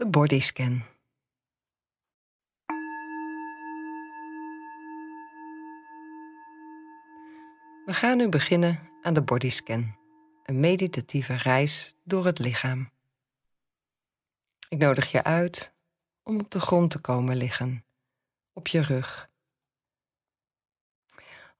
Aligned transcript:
De 0.00 0.06
bodyscan. 0.06 0.82
We 7.84 7.94
gaan 7.94 8.16
nu 8.16 8.28
beginnen 8.28 8.88
aan 9.02 9.14
de 9.14 9.22
bodyscan. 9.22 9.96
Een 10.44 10.60
meditatieve 10.60 11.34
reis 11.34 11.94
door 12.04 12.26
het 12.26 12.38
lichaam. 12.38 12.90
Ik 14.68 14.78
nodig 14.78 15.10
je 15.10 15.24
uit 15.24 15.72
om 16.22 16.40
op 16.40 16.50
de 16.50 16.60
grond 16.60 16.90
te 16.90 17.00
komen 17.00 17.36
liggen, 17.36 17.84
op 18.52 18.68
je 18.68 18.80
rug. 18.80 19.30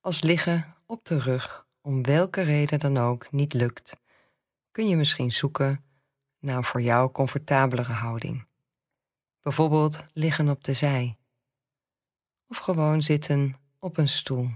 Als 0.01 0.21
liggen 0.21 0.77
op 0.87 1.05
de 1.05 1.19
rug 1.19 1.67
om 1.81 2.03
welke 2.03 2.43
reden 2.43 2.81
dan 2.81 2.99
ook 2.99 3.33
niet 3.33 3.53
lukt, 3.53 3.97
kun 4.71 4.89
je 4.89 4.97
misschien 4.97 5.33
zoeken 5.33 5.85
naar 6.41 6.57
een 6.57 6.65
voor 6.65 6.83
jou 6.83 7.11
comfortabelere 7.11 7.93
houding. 7.93 8.47
Bijvoorbeeld 9.41 10.05
liggen 10.13 10.49
op 10.49 10.65
de 10.65 10.75
zij. 10.75 11.19
Of 12.47 12.57
gewoon 12.57 13.03
zitten 13.03 13.57
op 13.79 13.97
een 13.97 14.09
stoel. 14.09 14.51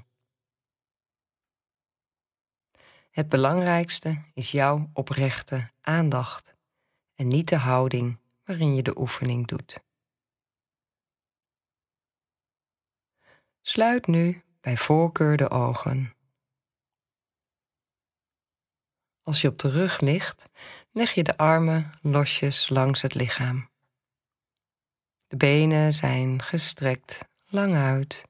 Het 3.11 3.29
belangrijkste 3.29 4.23
is 4.33 4.51
jouw 4.51 4.91
oprechte 4.93 5.71
aandacht 5.81 6.55
en 7.15 7.29
niet 7.29 7.49
de 7.49 7.57
houding 7.57 8.19
waarin 8.45 8.75
je 8.75 8.83
de 8.83 8.99
oefening 8.99 9.47
doet. 9.47 9.83
Sluit 13.61 14.07
nu 14.07 14.43
bij 14.61 14.77
voorkeur 14.77 15.37
de 15.37 15.51
ogen. 15.51 16.17
Als 19.23 19.41
je 19.41 19.49
op 19.49 19.59
de 19.59 19.71
rug 19.71 20.01
ligt, 20.01 20.49
leg 20.95 21.15
je 21.15 21.23
de 21.23 21.37
armen 21.37 21.93
losjes 22.03 22.69
langs 22.69 23.03
het 23.03 23.15
lichaam. 23.15 23.71
De 25.27 25.37
benen 25.37 25.93
zijn 25.93 26.43
gestrekt 26.43 27.19
lang 27.49 27.75
uit 27.75 28.25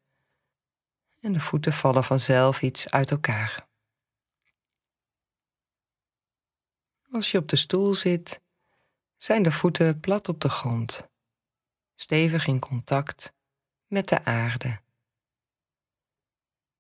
en 1.21 1.33
de 1.33 1.41
voeten 1.41 1.73
vallen 1.73 2.05
vanzelf 2.05 2.63
iets 2.63 2.91
uit 2.91 3.11
elkaar. 3.11 3.67
Als 7.11 7.31
je 7.31 7.39
op 7.39 7.49
de 7.49 7.57
stoel 7.57 7.95
zit, 7.95 8.41
zijn 9.17 9.43
de 9.43 9.53
voeten 9.53 10.01
plat 10.01 10.29
op 10.29 10.41
de 10.41 10.49
grond, 10.49 11.09
stevig 11.95 12.47
in 12.47 12.59
contact 12.59 13.33
met 13.87 14.09
de 14.09 14.25
aarde. 14.25 14.81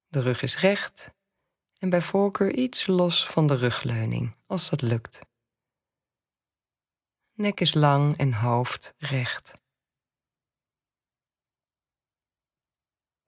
De 0.06 0.20
rug 0.20 0.42
is 0.42 0.58
recht 0.58 1.10
en 1.78 1.88
bij 1.88 2.02
voorkeur 2.02 2.54
iets 2.54 2.86
los 2.86 3.26
van 3.26 3.46
de 3.46 3.56
rugleuning, 3.56 4.36
als 4.46 4.70
dat 4.70 4.82
lukt. 4.82 5.20
Nek 7.36 7.60
is 7.60 7.74
lang 7.74 8.16
en 8.16 8.32
hoofd 8.32 8.94
recht. 8.98 9.52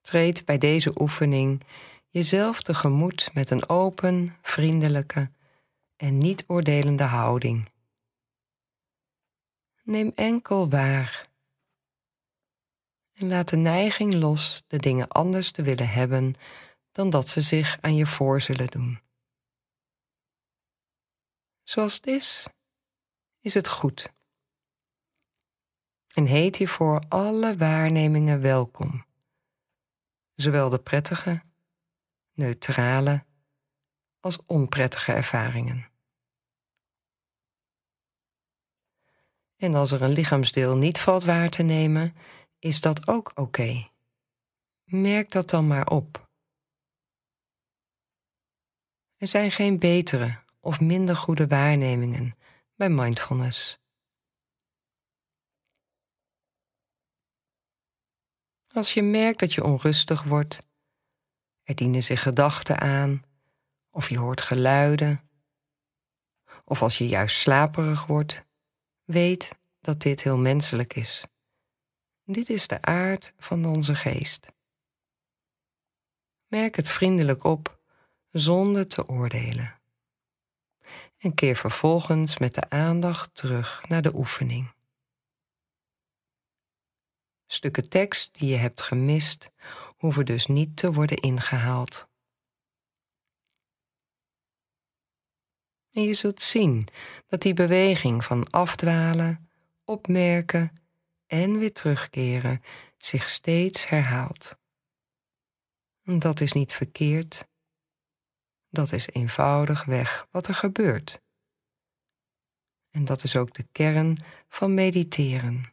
Treed 0.00 0.44
bij 0.44 0.58
deze 0.58 1.00
oefening 1.00 1.62
jezelf 2.08 2.62
tegemoet 2.62 3.30
met 3.34 3.50
een 3.50 3.68
open, 3.68 4.36
vriendelijke 4.42 5.30
en 5.96 6.18
niet 6.18 6.44
oordelende 6.46 7.02
houding. 7.02 7.68
Neem 9.82 10.12
enkel 10.14 10.68
waar. 10.68 11.28
En 13.12 13.28
laat 13.28 13.48
de 13.48 13.56
neiging 13.56 14.14
los 14.14 14.62
de 14.66 14.78
dingen 14.78 15.08
anders 15.08 15.50
te 15.50 15.62
willen 15.62 15.88
hebben 15.88 16.34
dan 16.92 17.10
dat 17.10 17.28
ze 17.28 17.40
zich 17.40 17.78
aan 17.80 17.94
je 17.94 18.06
voor 18.06 18.40
zullen 18.40 18.66
doen. 18.66 19.00
Zoals 21.62 21.94
het 21.94 22.06
is, 22.06 22.46
is 23.46 23.54
het 23.54 23.68
goed. 23.68 24.12
En 26.14 26.24
heet 26.24 26.56
hiervoor 26.56 27.04
alle 27.08 27.56
waarnemingen 27.56 28.40
welkom, 28.40 29.06
zowel 30.34 30.70
de 30.70 30.78
prettige, 30.78 31.42
neutrale 32.32 33.24
als 34.20 34.38
onprettige 34.46 35.12
ervaringen. 35.12 35.90
En 39.56 39.74
als 39.74 39.92
er 39.92 40.02
een 40.02 40.12
lichaamsdeel 40.12 40.76
niet 40.76 41.00
valt 41.00 41.24
waar 41.24 41.48
te 41.48 41.62
nemen, 41.62 42.16
is 42.58 42.80
dat 42.80 43.08
ook 43.08 43.32
oké. 43.34 43.88
Merk 44.84 45.30
dat 45.30 45.50
dan 45.50 45.66
maar 45.66 45.86
op. 45.86 46.30
Er 49.16 49.28
zijn 49.28 49.50
geen 49.50 49.78
betere 49.78 50.42
of 50.60 50.80
minder 50.80 51.16
goede 51.16 51.46
waarnemingen 51.46 52.36
bij 52.76 52.88
mindfulness. 52.88 53.78
Als 58.72 58.94
je 58.94 59.02
merkt 59.02 59.40
dat 59.40 59.52
je 59.52 59.64
onrustig 59.64 60.22
wordt, 60.22 60.58
er 61.62 61.74
dienen 61.74 62.02
zich 62.02 62.22
gedachten 62.22 62.80
aan, 62.80 63.22
of 63.90 64.08
je 64.08 64.18
hoort 64.18 64.40
geluiden, 64.40 65.30
of 66.64 66.82
als 66.82 66.98
je 66.98 67.08
juist 67.08 67.38
slaperig 67.38 68.06
wordt, 68.06 68.44
weet 69.04 69.50
dat 69.80 70.00
dit 70.00 70.22
heel 70.22 70.38
menselijk 70.38 70.94
is. 70.94 71.24
Dit 72.24 72.48
is 72.48 72.66
de 72.66 72.82
aard 72.82 73.34
van 73.38 73.64
onze 73.64 73.94
geest. 73.94 74.46
Merk 76.46 76.76
het 76.76 76.88
vriendelijk 76.88 77.44
op 77.44 77.80
zonder 78.30 78.88
te 78.88 79.08
oordelen. 79.08 79.80
En 81.16 81.34
keer 81.34 81.56
vervolgens 81.56 82.38
met 82.38 82.54
de 82.54 82.70
aandacht 82.70 83.34
terug 83.34 83.88
naar 83.88 84.02
de 84.02 84.16
oefening. 84.16 84.74
Stukken 87.46 87.88
tekst 87.88 88.38
die 88.38 88.48
je 88.48 88.56
hebt 88.56 88.82
gemist 88.82 89.50
hoeven 89.96 90.24
dus 90.24 90.46
niet 90.46 90.76
te 90.76 90.92
worden 90.92 91.16
ingehaald. 91.16 92.08
En 95.90 96.02
je 96.02 96.14
zult 96.14 96.40
zien 96.40 96.88
dat 97.26 97.40
die 97.42 97.54
beweging 97.54 98.24
van 98.24 98.50
afdwalen, 98.50 99.50
opmerken 99.84 100.72
en 101.26 101.58
weer 101.58 101.72
terugkeren 101.72 102.62
zich 102.98 103.28
steeds 103.28 103.88
herhaalt. 103.88 104.56
Dat 106.02 106.40
is 106.40 106.52
niet 106.52 106.72
verkeerd, 106.72 107.48
dat 108.76 108.92
is 108.92 109.08
eenvoudigweg 109.08 110.26
wat 110.30 110.46
er 110.46 110.54
gebeurt. 110.54 111.20
En 112.90 113.04
dat 113.04 113.24
is 113.24 113.36
ook 113.36 113.54
de 113.54 113.66
kern 113.72 114.16
van 114.48 114.74
mediteren. 114.74 115.72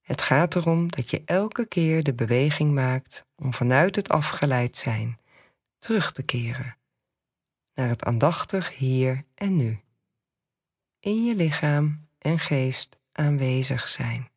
Het 0.00 0.22
gaat 0.22 0.54
erom 0.54 0.90
dat 0.90 1.10
je 1.10 1.22
elke 1.24 1.66
keer 1.66 2.02
de 2.02 2.14
beweging 2.14 2.72
maakt 2.72 3.24
om 3.34 3.54
vanuit 3.54 3.96
het 3.96 4.08
afgeleid 4.08 4.76
zijn 4.76 5.20
terug 5.78 6.12
te 6.12 6.22
keren 6.22 6.76
naar 7.74 7.88
het 7.88 8.04
aandachtig 8.04 8.76
hier 8.76 9.24
en 9.34 9.56
nu. 9.56 9.80
In 11.00 11.24
je 11.24 11.34
lichaam 11.34 12.08
en 12.18 12.38
geest 12.38 12.98
aanwezig 13.12 13.88
zijn. 13.88 14.30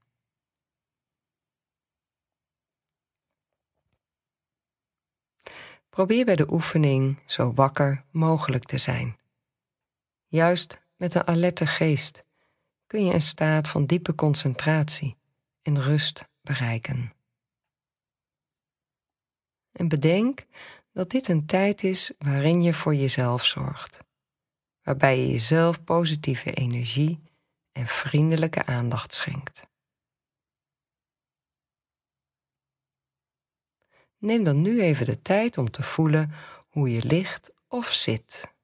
Probeer 5.90 6.26
bij 6.26 6.36
de 6.36 6.52
oefening 6.52 7.20
zo 7.26 7.54
wakker 7.54 8.04
mogelijk 8.12 8.64
te 8.64 8.78
zijn. 8.78 9.18
Juist 10.28 10.80
met 10.96 11.14
een 11.14 11.28
alerte 11.28 11.68
geest 11.68 12.24
kun 12.88 13.06
je 13.06 13.14
een 13.14 13.22
staat 13.22 13.68
van 13.68 13.86
diepe 13.86 14.16
concentratie 14.16 15.18
en 15.62 15.82
rust 15.82 16.28
bereiken. 16.42 17.14
En 19.72 19.88
bedenk 19.88 20.46
dat 20.92 21.10
dit 21.10 21.28
een 21.28 21.46
tijd 21.46 21.84
is 21.84 22.12
waarin 22.18 22.62
je 22.62 22.74
voor 22.74 22.96
jezelf 22.96 23.46
zorgt, 23.46 24.00
waarbij 24.84 25.20
je 25.20 25.32
jezelf 25.32 25.84
positieve 25.84 26.54
energie 26.54 27.20
en 27.72 27.88
vriendelijke 27.88 28.66
aandacht 28.66 29.14
schenkt. 29.14 29.69
Neem 34.20 34.44
dan 34.44 34.62
nu 34.62 34.82
even 34.82 35.06
de 35.06 35.22
tijd 35.22 35.58
om 35.58 35.72
te 35.72 35.84
voelen 35.84 36.32
hoe 36.70 36.92
je 36.92 37.06
ligt 37.06 37.52
of 37.68 37.92
zit. 37.92 38.58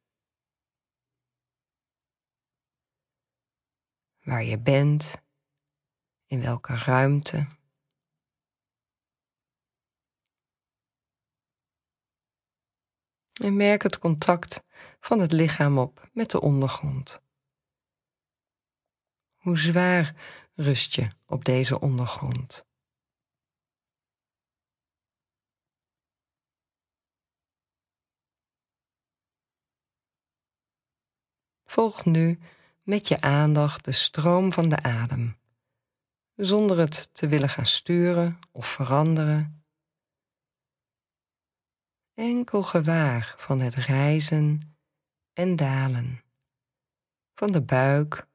waar 4.26 4.44
je 4.44 4.60
bent, 4.60 5.22
in 6.26 6.42
welke 6.42 6.76
ruimte. 6.76 7.48
En 13.42 13.56
merk 13.56 13.84
het 13.84 14.00
contact 14.00 14.64
van 15.00 15.20
het 15.20 15.32
lichaam 15.32 15.78
op 15.78 16.10
met 16.14 16.32
de 16.32 16.42
ondergrond. 16.42 17.22
Hoe 19.36 19.58
zwaar 19.58 20.16
rust 20.56 20.96
je 20.96 21.08
op 21.26 21.46
deze 21.46 21.80
ondergrond? 21.80 22.66
Volg 31.76 32.06
nu 32.06 32.40
met 32.84 33.08
je 33.08 33.22
aandacht 33.22 33.86
de 33.86 33.92
stroom 33.92 34.54
van 34.54 34.70
de 34.70 34.84
adem, 34.84 35.38
zonder 36.36 36.78
het 36.78 37.10
te 37.14 37.28
willen 37.28 37.50
gaan 37.50 37.66
sturen 37.66 38.40
of 38.52 38.68
veranderen. 38.68 39.66
Enkel 42.14 42.64
gewaar 42.64 43.34
van 43.38 43.60
het 43.60 43.76
reizen 43.76 44.78
en 45.34 45.56
dalen, 45.56 46.24
van 47.34 47.52
de 47.52 47.62
buik 47.62 48.28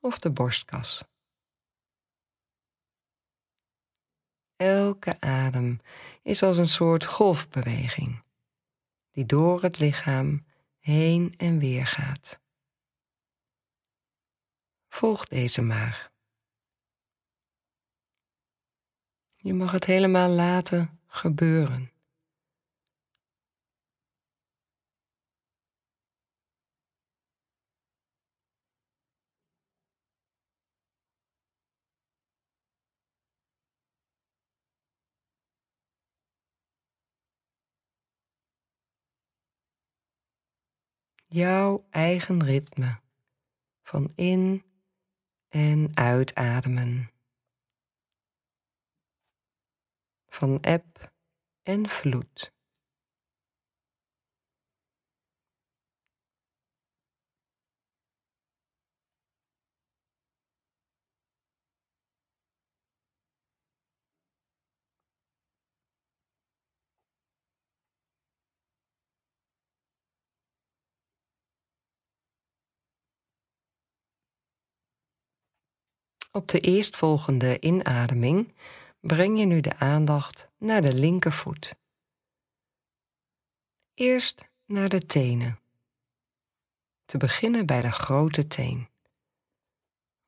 of 0.00 0.18
de 0.18 0.30
borstkas. 0.30 1.04
Elke 4.56 5.20
adem 5.20 5.80
is 6.22 6.42
als 6.42 6.56
een 6.56 6.68
soort 6.68 7.04
golfbeweging 7.04 8.22
die 9.10 9.26
door 9.26 9.62
het 9.62 9.78
lichaam 9.78 10.46
heen 10.78 11.34
en 11.36 11.58
weer 11.58 11.86
gaat. 11.86 12.42
Volg 14.94 15.24
deze 15.24 15.62
maar. 15.62 16.12
Je 19.36 19.54
mag 19.54 19.72
het 19.72 19.84
helemaal 19.84 20.28
laten 20.28 21.00
gebeuren. 21.06 21.92
jouw 41.26 41.86
eigen 41.90 42.44
ritme 42.44 43.00
van 43.82 44.12
in 44.14 44.73
en 45.54 45.96
uitademen, 45.96 47.10
van 50.26 50.58
eb 50.60 51.12
en 51.62 51.88
vloed. 51.88 52.53
Op 76.36 76.48
de 76.48 76.60
eerstvolgende 76.60 77.60
inademing 77.60 78.54
breng 79.00 79.38
je 79.38 79.44
nu 79.44 79.60
de 79.60 79.76
aandacht 79.76 80.48
naar 80.58 80.82
de 80.82 80.94
linkervoet. 80.94 81.76
Eerst 83.94 84.48
naar 84.64 84.88
de 84.88 85.06
tenen. 85.06 85.60
Te 87.04 87.16
beginnen 87.16 87.66
bij 87.66 87.82
de 87.82 87.92
grote 87.92 88.46
teen. 88.46 88.88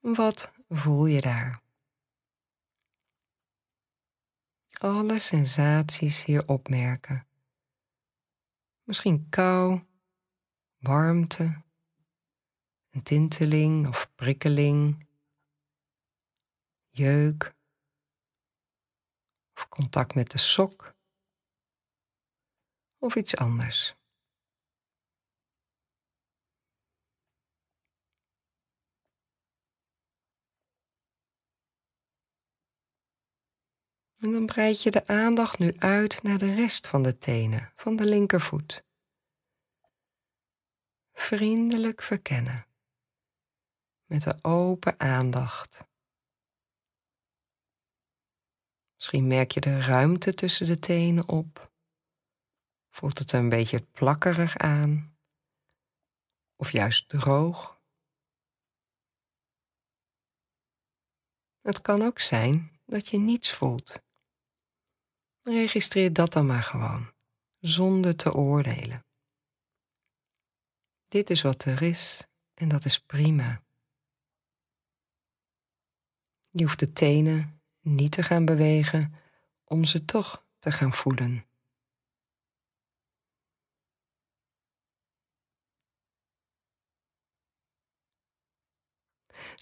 Wat 0.01 0.53
voel 0.69 1.07
je 1.07 1.21
daar? 1.21 1.63
Alle 4.79 5.19
sensaties 5.19 6.25
hier 6.25 6.49
opmerken. 6.49 7.27
Misschien 8.83 9.29
kou, 9.29 9.83
warmte, 10.77 11.63
een 12.91 13.03
tinteling 13.03 13.89
of 13.89 14.11
prikkeling 14.15 15.06
jeuk 16.97 17.55
of 19.55 19.69
contact 19.69 20.15
met 20.15 20.31
de 20.31 20.39
sok 20.39 20.95
of 22.99 23.15
iets 23.15 23.37
anders. 23.37 23.95
En 34.17 34.33
dan 34.33 34.47
breid 34.47 34.83
je 34.83 34.91
de 34.91 35.07
aandacht 35.07 35.59
nu 35.59 35.75
uit 35.79 36.23
naar 36.23 36.39
de 36.39 36.55
rest 36.55 36.87
van 36.87 37.03
de 37.03 37.19
tenen 37.19 37.73
van 37.75 37.97
de 37.97 38.05
linkervoet. 38.05 38.85
Vriendelijk 41.13 42.03
verkennen. 42.03 42.67
Met 44.05 44.23
de 44.23 44.39
open 44.43 45.01
aandacht. 45.01 45.85
Misschien 49.07 49.27
merk 49.27 49.51
je 49.51 49.61
de 49.61 49.81
ruimte 49.81 50.35
tussen 50.35 50.67
de 50.67 50.79
tenen 50.79 51.29
op. 51.29 51.73
Voelt 52.91 53.19
het 53.19 53.33
een 53.33 53.49
beetje 53.49 53.81
plakkerig 53.81 54.57
aan? 54.57 55.17
Of 56.57 56.73
juist 56.73 57.09
droog? 57.09 57.81
Het 61.61 61.81
kan 61.83 62.03
ook 62.03 62.19
zijn 62.19 62.81
dat 62.85 63.09
je 63.09 63.19
niets 63.19 63.53
voelt. 63.53 64.03
Registreer 65.43 66.13
dat 66.13 66.33
dan 66.33 66.47
maar 66.47 66.63
gewoon, 66.63 67.13
zonder 67.59 68.17
te 68.17 68.35
oordelen. 68.35 69.07
Dit 71.09 71.31
is 71.31 71.43
wat 71.43 71.65
er 71.65 71.83
is 71.83 72.27
en 72.55 72.69
dat 72.69 72.85
is 72.85 72.99
prima. 72.99 73.63
Je 76.51 76.63
hoeft 76.63 76.79
de 76.79 76.93
tenen 76.93 77.56
niet 77.87 78.13
te 78.13 78.23
gaan 78.23 78.45
bewegen 78.45 79.15
om 79.65 79.85
ze 79.85 80.05
toch 80.05 80.45
te 80.59 80.73
gaan 80.73 80.93
voelen. 80.93 81.47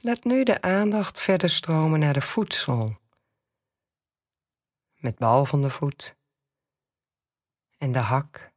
Laat 0.01 0.25
nu 0.25 0.45
de 0.45 0.63
aandacht 0.63 1.21
verder 1.21 1.51
stromen 1.51 2.01
naar 2.01 2.13
de 2.13 2.21
voedsel. 2.21 2.97
Met 4.95 5.19
bal 5.19 5.45
van 5.45 5.63
de 5.63 5.71
voet 5.71 6.17
en 7.79 7.93
de 7.93 7.99
hak. 7.99 8.53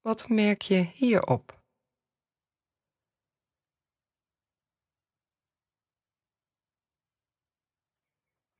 Wat 0.00 0.28
merk 0.28 0.62
je 0.62 0.76
hierop? 0.76 1.57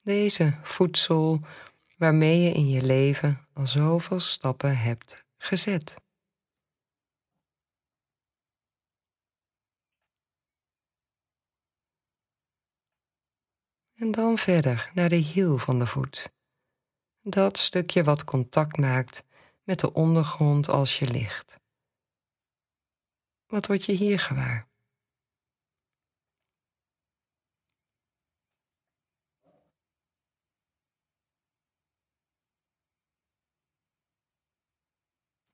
Deze 0.09 0.59
voedsel 0.63 1.41
waarmee 1.97 2.41
je 2.41 2.53
in 2.53 2.69
je 2.69 2.83
leven 2.83 3.47
al 3.53 3.67
zoveel 3.67 4.21
stappen 4.21 4.79
hebt 4.79 5.27
gezet. 5.37 5.95
En 13.95 14.11
dan 14.11 14.39
verder 14.39 14.91
naar 14.95 15.09
de 15.09 15.17
hiel 15.17 15.59
van 15.59 15.79
de 15.79 15.87
voet. 15.87 16.33
Dat 17.21 17.59
stukje 17.59 18.05
wat 18.05 18.25
contact 18.25 18.77
maakt 18.77 19.25
met 19.63 19.81
de 19.81 19.93
ondergrond 19.93 20.69
als 20.69 20.99
je 20.99 21.09
ligt. 21.09 21.57
Wat 23.47 23.67
word 23.67 23.85
je 23.85 23.93
hier 23.93 24.19
gewaar? 24.19 24.68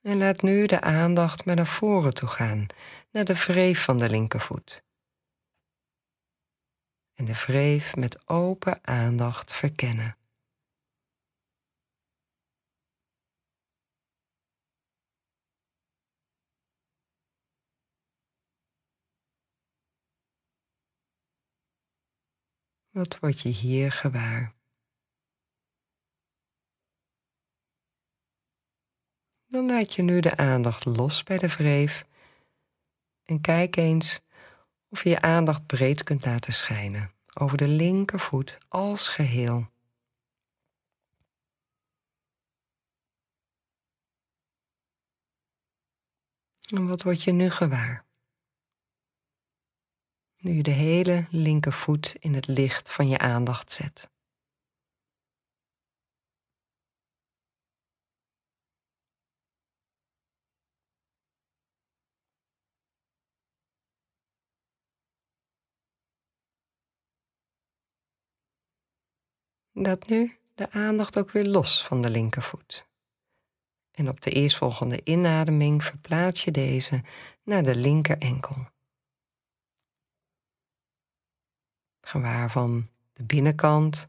En 0.04 0.18
laat 0.18 0.42
nu 0.42 0.66
de 0.66 0.80
aandacht 0.80 1.44
maar 1.44 1.56
naar 1.56 1.66
voren 1.66 2.14
toe 2.14 2.28
gaan, 2.28 2.66
naar 3.10 3.24
de 3.24 3.34
wreef 3.34 3.84
van 3.84 3.98
de 3.98 4.10
linkervoet. 4.10 4.82
En 7.14 7.24
de 7.24 7.32
wreef 7.32 7.96
met 7.96 8.28
open 8.28 8.86
aandacht 8.86 9.52
verkennen. 9.52 10.16
Wat 22.90 23.18
word 23.18 23.40
je 23.40 23.48
hier 23.48 23.92
gewaar? 23.92 24.54
Dan 29.54 29.66
laat 29.66 29.94
je 29.94 30.02
nu 30.02 30.20
de 30.20 30.36
aandacht 30.36 30.84
los 30.84 31.22
bij 31.22 31.38
de 31.38 31.48
wreef 31.48 32.06
en 33.24 33.40
kijk 33.40 33.76
eens 33.76 34.20
of 34.88 35.02
je 35.02 35.10
je 35.10 35.20
aandacht 35.20 35.66
breed 35.66 36.02
kunt 36.02 36.24
laten 36.24 36.52
schijnen 36.52 37.12
over 37.34 37.56
de 37.56 37.68
linkervoet 37.68 38.58
als 38.68 39.08
geheel. 39.08 39.66
En 46.68 46.88
wat 46.88 47.02
word 47.02 47.22
je 47.22 47.32
nu 47.32 47.50
gewaar? 47.50 48.04
Nu 50.38 50.52
je 50.52 50.62
de 50.62 50.70
hele 50.70 51.26
linkervoet 51.30 52.16
in 52.18 52.34
het 52.34 52.46
licht 52.46 52.92
van 52.92 53.08
je 53.08 53.18
aandacht 53.18 53.72
zet. 53.72 54.12
Laat 69.76 70.08
nu 70.08 70.38
de 70.54 70.70
aandacht 70.70 71.18
ook 71.18 71.30
weer 71.30 71.46
los 71.46 71.86
van 71.86 72.02
de 72.02 72.10
linkervoet. 72.10 72.86
En 73.90 74.08
op 74.08 74.20
de 74.20 74.30
eerstvolgende 74.30 75.00
inademing 75.04 75.84
verplaats 75.84 76.44
je 76.44 76.50
deze 76.50 77.02
naar 77.42 77.62
de 77.62 77.76
linker 77.76 78.18
enkel. 78.18 78.68
Gewaar 82.00 82.50
van 82.50 82.88
de 83.12 83.24
binnenkant 83.24 84.08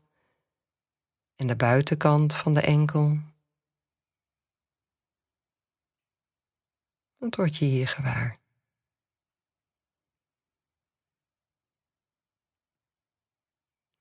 en 1.36 1.48
de 1.48 1.56
buitenkant 1.56 2.36
van 2.36 2.54
de 2.54 2.62
enkel. 2.62 3.18
Wat 7.16 7.36
word 7.36 7.58
je 7.58 7.66
hier 7.66 7.88
gewaar? 7.88 8.45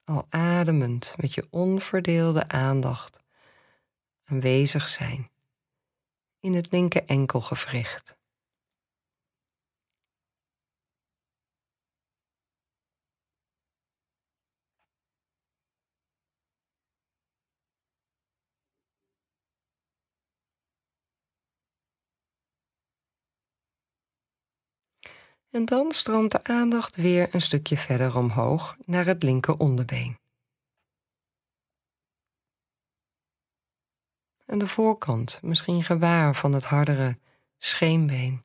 Al 0.05 0.27
ademend 0.29 1.15
met 1.17 1.35
je 1.35 1.47
onverdeelde 1.51 2.49
aandacht 2.49 3.19
aanwezig 4.25 4.89
zijn 4.89 5.31
in 6.41 6.55
het 6.55 6.71
linker 6.73 7.05
enkelgewricht. 7.05 8.17
En 25.55 25.65
dan 25.65 25.93
stroomt 25.93 26.33
de 26.33 26.45
aandacht 26.45 26.97
weer 26.97 27.35
een 27.35 27.43
stukje 27.43 27.77
verder 27.77 28.17
omhoog 28.17 28.77
naar 28.85 29.07
het 29.07 29.23
linker 29.23 29.59
onderbeen. 29.59 30.19
En 34.47 34.59
de 34.59 34.69
voorkant 34.69 35.43
misschien 35.43 35.83
gewaar 35.83 36.35
van 36.35 36.53
het 36.53 36.65
hardere 36.65 37.19
scheenbeen. 37.59 38.45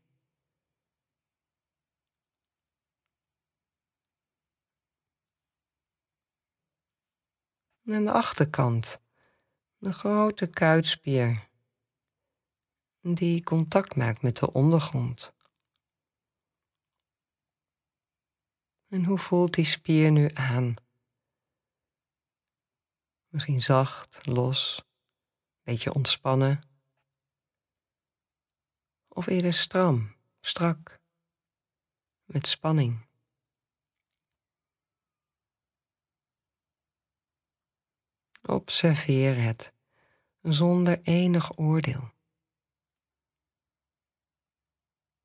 En 7.84 8.06
de 8.06 8.12
achterkant, 8.12 9.02
de 9.78 9.92
grote 9.92 10.48
kuitspier, 10.48 11.50
die 13.02 13.44
contact 13.44 13.96
maakt 13.96 14.22
met 14.22 14.38
de 14.38 14.54
ondergrond. 14.54 15.38
En 18.90 19.06
hoe 19.06 19.18
voelt 19.18 19.54
die 19.54 19.66
spier 19.66 20.12
nu 20.12 20.30
aan? 20.34 20.74
Misschien 23.28 23.62
zacht, 23.62 24.26
los, 24.26 24.86
beetje 25.64 25.94
ontspannen. 25.94 26.62
Of 29.08 29.28
eerder 29.28 29.54
stram, 29.54 30.16
strak, 30.42 31.02
met 32.24 32.48
spanning. 32.48 33.08
Observeer 38.42 39.42
het 39.44 39.74
zonder 40.42 41.02
enig 41.02 41.58
oordeel. 41.58 42.12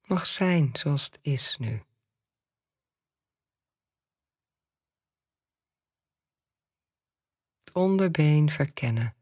Mag 0.03 0.27
zijn 0.27 0.77
zoals 0.77 1.05
het 1.05 1.19
is 1.23 1.57
nu. 1.57 1.83
Onderbeen 7.75 8.51
verkennen, 8.51 9.15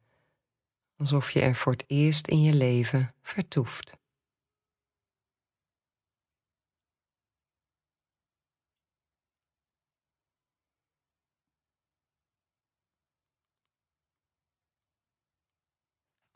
alsof 0.96 1.30
je 1.30 1.40
er 1.40 1.54
voor 1.54 1.72
het 1.72 1.84
eerst 1.86 2.26
in 2.26 2.42
je 2.42 2.54
leven 2.54 3.14
vertoeft. 3.22 4.00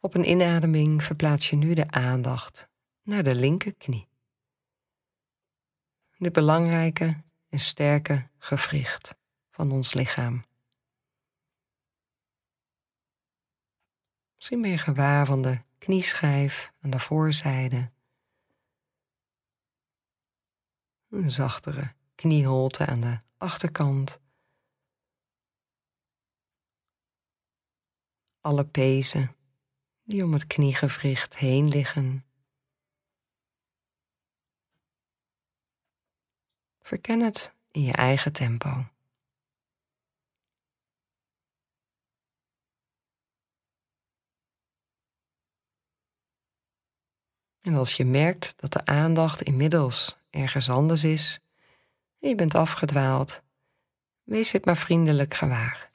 Op 0.01 0.15
een 0.15 0.29
inademing 0.29 1.03
verplaats 1.05 1.51
je 1.51 1.57
nu 1.57 1.75
de 1.75 1.91
aandacht 1.91 2.69
naar 3.03 3.23
de 3.23 3.35
linkerknie. 3.35 4.09
De 6.17 6.31
belangrijke 6.31 7.23
en 7.49 7.59
sterke 7.59 8.29
gewricht 8.39 9.15
van 9.51 9.73
ons 9.73 9.95
lichaam. 9.95 10.45
Misschien 14.37 14.61
meer 14.61 14.78
gewaar 14.78 15.26
van 15.26 15.43
de 15.43 15.62
knieschijf 15.78 16.73
aan 16.81 16.90
de 16.90 16.99
voorzijde. 17.00 17.90
Een 21.09 21.31
zachtere 21.31 21.95
knieholte 22.14 22.87
aan 22.87 23.00
de 23.00 23.19
achterkant. 23.38 24.21
Alle 28.40 28.66
pezen 28.66 29.37
die 30.02 30.25
om 30.25 30.33
het 30.33 30.47
kniegewricht 30.47 31.37
heen 31.37 31.69
liggen. 31.69 32.25
Verken 36.81 37.21
het 37.21 37.55
in 37.71 37.83
je 37.83 37.93
eigen 37.93 38.33
tempo. 38.33 38.96
En 47.67 47.75
als 47.75 47.97
je 47.97 48.05
merkt 48.05 48.55
dat 48.57 48.73
de 48.73 48.85
aandacht 48.85 49.43
inmiddels 49.43 50.17
ergens 50.31 50.71
anders 50.71 51.05
is 51.05 51.41
en 52.21 52.29
je 52.29 52.35
bent 52.35 52.55
afgedwaald, 52.55 53.43
wees 54.23 54.53
het 54.53 54.65
maar 54.65 54.77
vriendelijk 54.77 55.35
gewaar. 55.35 55.93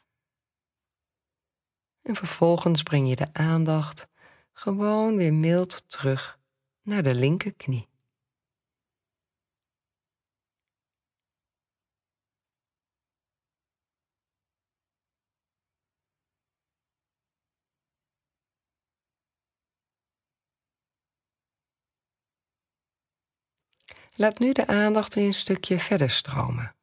En 2.01 2.15
vervolgens 2.15 2.83
breng 2.83 3.09
je 3.09 3.15
de 3.15 3.33
aandacht 3.33 4.07
gewoon 4.53 5.15
weer 5.15 5.33
mild 5.33 5.89
terug 5.89 6.39
naar 6.81 7.03
de 7.03 7.15
linkerknie. 7.15 7.89
Laat 24.15 24.39
nu 24.39 24.51
de 24.51 24.67
aandacht 24.67 25.13
weer 25.13 25.25
een 25.25 25.33
stukje 25.33 25.79
verder 25.79 26.09
stromen, 26.09 26.75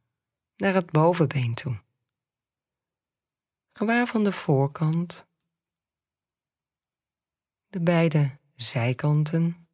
naar 0.56 0.74
het 0.74 0.90
bovenbeen 0.90 1.54
toe. 1.54 1.82
Gewaar 3.72 4.06
van 4.06 4.24
de 4.24 4.32
voorkant, 4.32 5.26
de 7.66 7.80
beide 7.80 8.38
zijkanten 8.54 9.68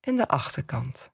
en 0.00 0.16
de 0.16 0.28
achterkant. 0.28 1.12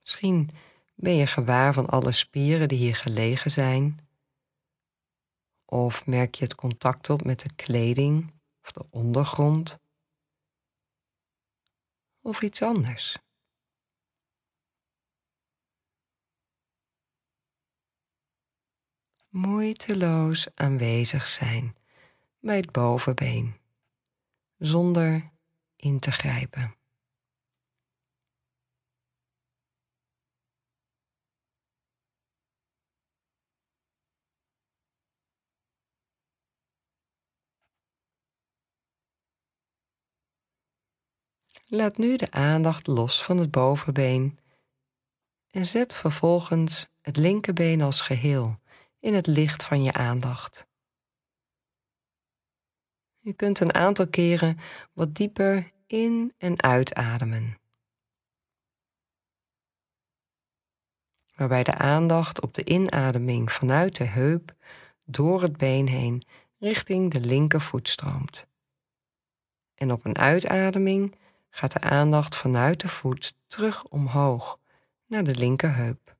Misschien 0.00 0.50
ben 0.94 1.16
je 1.16 1.26
gewaar 1.26 1.72
van 1.72 1.86
alle 1.86 2.12
spieren 2.12 2.68
die 2.68 2.78
hier 2.78 2.96
gelegen 2.96 3.50
zijn 3.50 4.08
of 5.72 6.06
merk 6.06 6.34
je 6.34 6.44
het 6.44 6.54
contact 6.54 7.10
op 7.10 7.24
met 7.24 7.40
de 7.40 7.54
kleding 7.54 8.32
of 8.62 8.72
de 8.72 8.86
ondergrond? 8.90 9.80
of 12.20 12.42
iets 12.42 12.62
anders. 12.62 13.18
Moeiteloos 19.28 20.54
aanwezig 20.54 21.26
zijn 21.26 21.76
bij 22.38 22.56
het 22.56 22.72
bovenbeen, 22.72 23.60
zonder 24.58 25.30
in 25.76 26.00
te 26.00 26.10
grijpen. 26.10 26.81
Laat 41.74 41.96
nu 41.96 42.16
de 42.16 42.30
aandacht 42.30 42.86
los 42.86 43.24
van 43.24 43.38
het 43.38 43.50
bovenbeen 43.50 44.38
en 45.50 45.66
zet 45.66 45.94
vervolgens 45.94 46.88
het 47.00 47.16
linkerbeen 47.16 47.80
als 47.80 48.00
geheel 48.00 48.58
in 48.98 49.14
het 49.14 49.26
licht 49.26 49.64
van 49.64 49.82
je 49.82 49.92
aandacht. 49.92 50.66
Je 53.18 53.32
kunt 53.32 53.60
een 53.60 53.74
aantal 53.74 54.08
keren 54.08 54.58
wat 54.92 55.14
dieper 55.14 55.72
in- 55.86 56.34
en 56.38 56.62
uitademen. 56.62 57.58
Waarbij 61.34 61.62
de 61.62 61.74
aandacht 61.74 62.40
op 62.40 62.54
de 62.54 62.64
inademing 62.64 63.52
vanuit 63.52 63.96
de 63.96 64.04
heup 64.04 64.54
door 65.04 65.42
het 65.42 65.56
been 65.56 65.88
heen 65.88 66.22
richting 66.58 67.10
de 67.12 67.20
linkervoet 67.20 67.88
stroomt. 67.88 68.46
En 69.74 69.92
op 69.92 70.04
een 70.04 70.18
uitademing 70.18 71.20
gaat 71.54 71.72
de 71.72 71.80
aandacht 71.80 72.36
vanuit 72.36 72.80
de 72.80 72.88
voet 72.88 73.34
terug 73.46 73.84
omhoog 73.84 74.60
naar 75.06 75.24
de 75.24 75.34
linkerheup. 75.34 76.16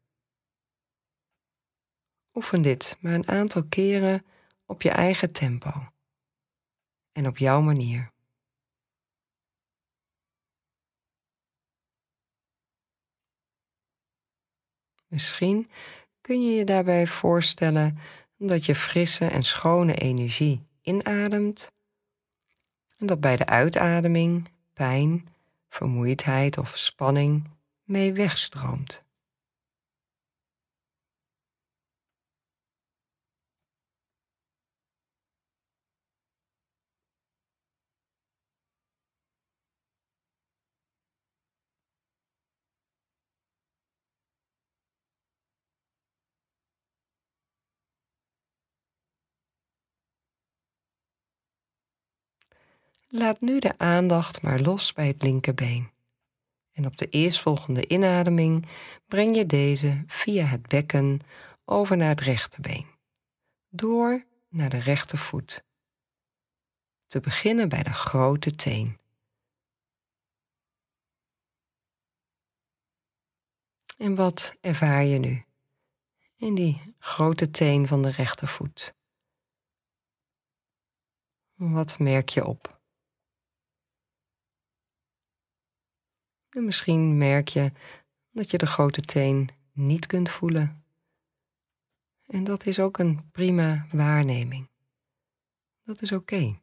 Oefen 2.35 2.63
dit 2.63 2.97
maar 3.01 3.13
een 3.13 3.29
aantal 3.29 3.65
keren 3.65 4.27
op 4.67 4.83
je 4.83 4.91
eigen 4.91 5.33
tempo 5.33 5.71
en 7.13 7.27
op 7.27 7.39
jouw 7.39 7.61
manier. 7.61 8.13
Misschien 15.07 15.71
kun 16.21 16.43
je 16.43 16.51
je 16.57 16.65
daarbij 16.65 17.07
voorstellen 17.07 17.99
dat 18.37 18.65
je 18.65 18.75
frisse 18.75 19.27
en 19.27 19.43
schone 19.43 19.95
energie 19.95 20.67
inademt 20.83 21.73
en 22.99 23.07
dat 23.07 23.21
bij 23.21 23.37
de 23.37 23.47
uitademing 23.47 24.51
pijn, 24.83 25.29
vermoeidheid 25.69 26.59
of 26.59 26.73
spanning 26.79 27.51
mee 27.85 28.13
wegstroomt. 28.13 29.02
Laat 53.15 53.41
nu 53.41 53.59
de 53.59 53.79
aandacht 53.79 54.43
maar 54.43 54.61
los 54.61 54.93
bij 54.93 55.07
het 55.07 55.23
linkerbeen. 55.23 55.91
En 56.73 56.87
op 56.87 56.97
de 56.97 57.09
eerstvolgende 57.09 57.87
inademing 57.87 58.67
breng 59.07 59.37
je 59.37 59.47
deze 59.47 60.05
via 60.07 60.45
het 60.45 60.69
bekken 60.69 61.21
over 61.65 61.97
naar 61.97 62.09
het 62.09 62.21
rechterbeen. 62.21 62.87
Door 63.69 64.25
naar 64.49 64.71
de 64.71 64.79
rechtervoet. 64.79 65.65
Te 67.07 67.21
beginnen 67.21 67.69
bij 67.69 67.83
de 67.83 67.93
grote 67.93 68.55
teen. 68.55 68.99
En 73.97 74.15
wat 74.15 74.57
ervaar 74.61 75.05
je 75.05 75.19
nu 75.19 75.45
in 76.37 76.55
die 76.55 76.83
grote 76.99 77.51
teen 77.51 77.87
van 77.87 78.03
de 78.03 78.11
rechtervoet? 78.11 78.95
Wat 81.55 81.99
merk 81.99 82.29
je 82.29 82.47
op? 82.47 82.81
En 86.53 86.65
misschien 86.65 87.17
merk 87.17 87.49
je 87.49 87.73
dat 88.31 88.51
je 88.51 88.59
de 88.59 88.67
grote 88.67 89.01
teen 89.01 89.51
niet 89.73 90.07
kunt 90.07 90.31
voelen. 90.31 90.85
En 92.27 92.45
dat 92.45 92.67
is 92.67 92.79
ook 92.79 92.99
een 92.99 93.31
prima 93.31 93.87
waarneming. 93.91 94.71
Dat 95.83 96.03
is 96.03 96.13
oké. 96.13 96.61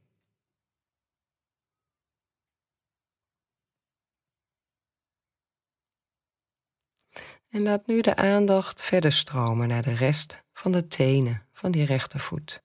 En 7.50 7.62
laat 7.62 7.88
nu 7.88 8.02
de 8.02 8.16
aandacht 8.16 8.82
verder 8.82 9.12
stromen 9.12 9.68
naar 9.68 9.84
de 9.84 9.96
rest 9.96 10.44
van 10.54 10.72
de 10.72 10.88
tenen 10.88 11.48
van 11.52 11.72
die 11.72 11.86
rechtervoet. 11.86 12.64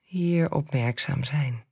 Hier 0.00 0.52
opmerkzaam 0.52 1.24
zijn. 1.24 1.67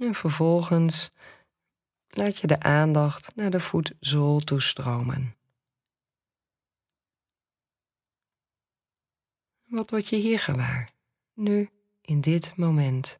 En 0.00 0.14
vervolgens 0.14 1.10
laat 2.08 2.38
je 2.38 2.46
de 2.46 2.60
aandacht 2.60 3.34
naar 3.34 3.50
de 3.50 3.60
voetzool 3.60 4.40
toestromen. 4.40 5.36
Wat 9.64 9.90
word 9.90 10.08
je 10.08 10.16
hier 10.16 10.38
gewaar, 10.38 10.92
nu, 11.34 11.70
in 12.00 12.20
dit 12.20 12.56
moment? 12.56 13.18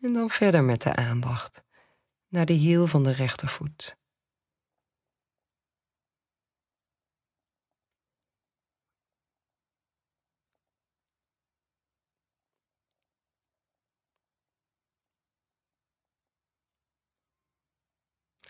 En 0.00 0.12
dan 0.12 0.30
verder 0.30 0.64
met 0.64 0.82
de 0.82 0.94
aandacht 0.94 1.64
naar 2.28 2.46
de 2.46 2.52
hiel 2.52 2.86
van 2.86 3.02
de 3.02 3.12
rechtervoet. 3.12 4.02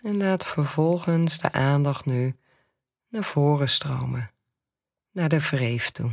En 0.05 0.17
laat 0.17 0.45
vervolgens 0.45 1.39
de 1.39 1.51
aandacht 1.51 2.05
nu 2.05 2.35
naar 3.07 3.23
voren 3.23 3.69
stromen, 3.69 4.31
naar 5.11 5.29
de 5.29 5.39
wreef 5.39 5.91
toe. 5.91 6.11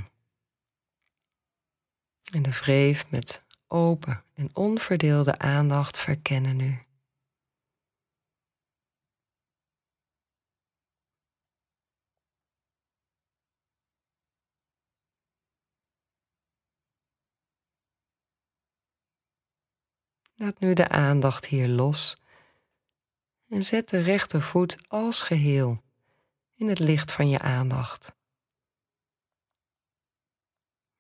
En 2.32 2.42
de 2.42 2.50
wreef 2.50 3.10
met 3.10 3.44
open 3.66 4.24
en 4.34 4.56
onverdeelde 4.56 5.38
aandacht 5.38 5.98
verkennen 5.98 6.56
nu. 6.56 6.86
Laat 20.34 20.60
nu 20.60 20.74
de 20.74 20.88
aandacht 20.88 21.46
hier 21.46 21.68
los 21.68 22.21
en 23.52 23.64
zet 23.64 23.88
de 23.88 23.98
rechtervoet 23.98 24.78
als 24.88 25.22
geheel 25.22 25.82
in 26.54 26.68
het 26.68 26.78
licht 26.78 27.12
van 27.12 27.28
je 27.28 27.38
aandacht. 27.38 28.12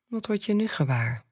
Wat 0.06 0.26
word 0.26 0.44
je 0.44 0.52
nu 0.52 0.68
gewaar? 0.68 1.24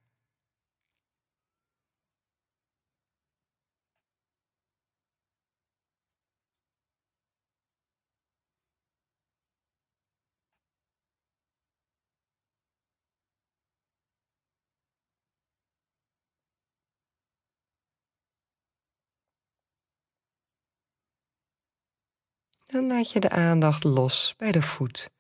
Dan 22.71 22.87
laat 22.87 23.11
je 23.11 23.21
de 23.21 23.31
aandacht 23.31 23.85
los 23.85 24.35
bij 24.37 24.53
de 24.53 24.63
voet 24.63 25.11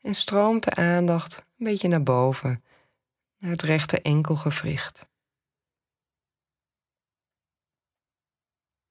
en 0.00 0.14
stroomt 0.14 0.64
de 0.64 0.74
aandacht 0.74 1.38
een 1.38 1.64
beetje 1.64 1.88
naar 1.88 2.02
boven, 2.02 2.64
naar 3.38 3.50
het 3.50 3.62
rechte 3.62 4.02
enkelgewricht. 4.02 5.06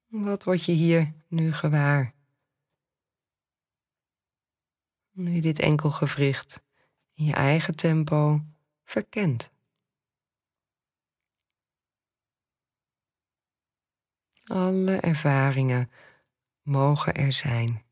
Wat 0.08 0.44
word 0.44 0.66
je 0.66 0.72
hier 0.72 1.14
nu 1.28 1.54
gewaar? 1.54 2.14
Nu 5.12 5.40
dit 5.40 5.60
enkelgewricht 5.60 6.62
in 7.14 7.26
je 7.26 7.34
eigen 7.34 7.76
tempo 7.76 8.42
verkent. 8.84 9.52
Alle 14.44 14.96
ervaringen 14.96 15.92
mogen 16.62 17.14
er 17.14 17.34
zijn. 17.34 17.90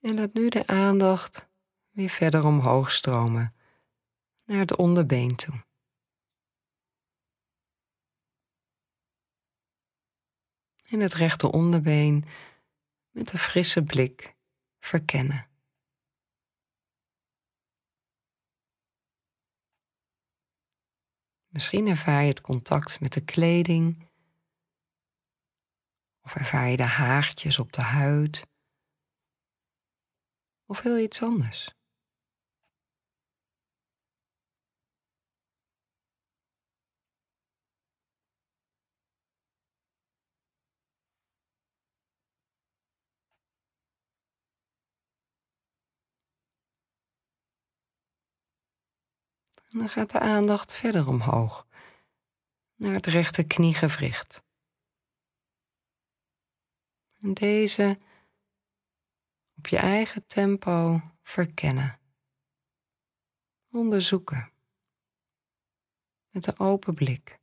En 0.00 0.14
laat 0.14 0.32
nu 0.32 0.48
de 0.48 0.66
aandacht 0.66 1.48
weer 1.90 2.08
verder 2.08 2.44
omhoog 2.44 2.90
stromen 2.90 3.54
naar 4.44 4.58
het 4.58 4.76
onderbeen 4.76 5.36
toe. 5.36 5.64
En 10.88 11.00
het 11.00 11.14
rechte 11.14 11.52
onderbeen 11.52 12.24
met 13.10 13.32
een 13.32 13.38
frisse 13.38 13.82
blik 13.82 14.36
verkennen. 14.78 15.48
Misschien 21.46 21.86
ervaar 21.86 22.22
je 22.22 22.28
het 22.28 22.40
contact 22.40 23.00
met 23.00 23.12
de 23.12 23.24
kleding, 23.24 24.08
of 26.20 26.34
ervaar 26.34 26.68
je 26.68 26.76
de 26.76 26.82
haartjes 26.82 27.58
op 27.58 27.72
de 27.72 27.82
huid, 27.82 28.46
of 30.70 30.82
wil 30.82 30.98
iets 30.98 31.22
anders? 31.22 31.74
En 49.70 49.78
dan 49.78 49.88
gaat 49.88 50.10
de 50.10 50.18
aandacht 50.18 50.72
verder 50.72 51.08
omhoog, 51.08 51.66
naar 52.74 52.92
het 52.92 53.06
rechte 53.06 53.42
kniegewricht. 53.42 54.42
En 57.20 57.34
deze 57.34 57.98
op 59.60 59.66
je 59.66 59.76
eigen 59.76 60.26
tempo 60.26 61.00
verkennen, 61.22 62.00
onderzoeken. 63.70 64.52
Met 66.30 66.46
een 66.46 66.58
open 66.58 66.94
blik. 66.94 67.38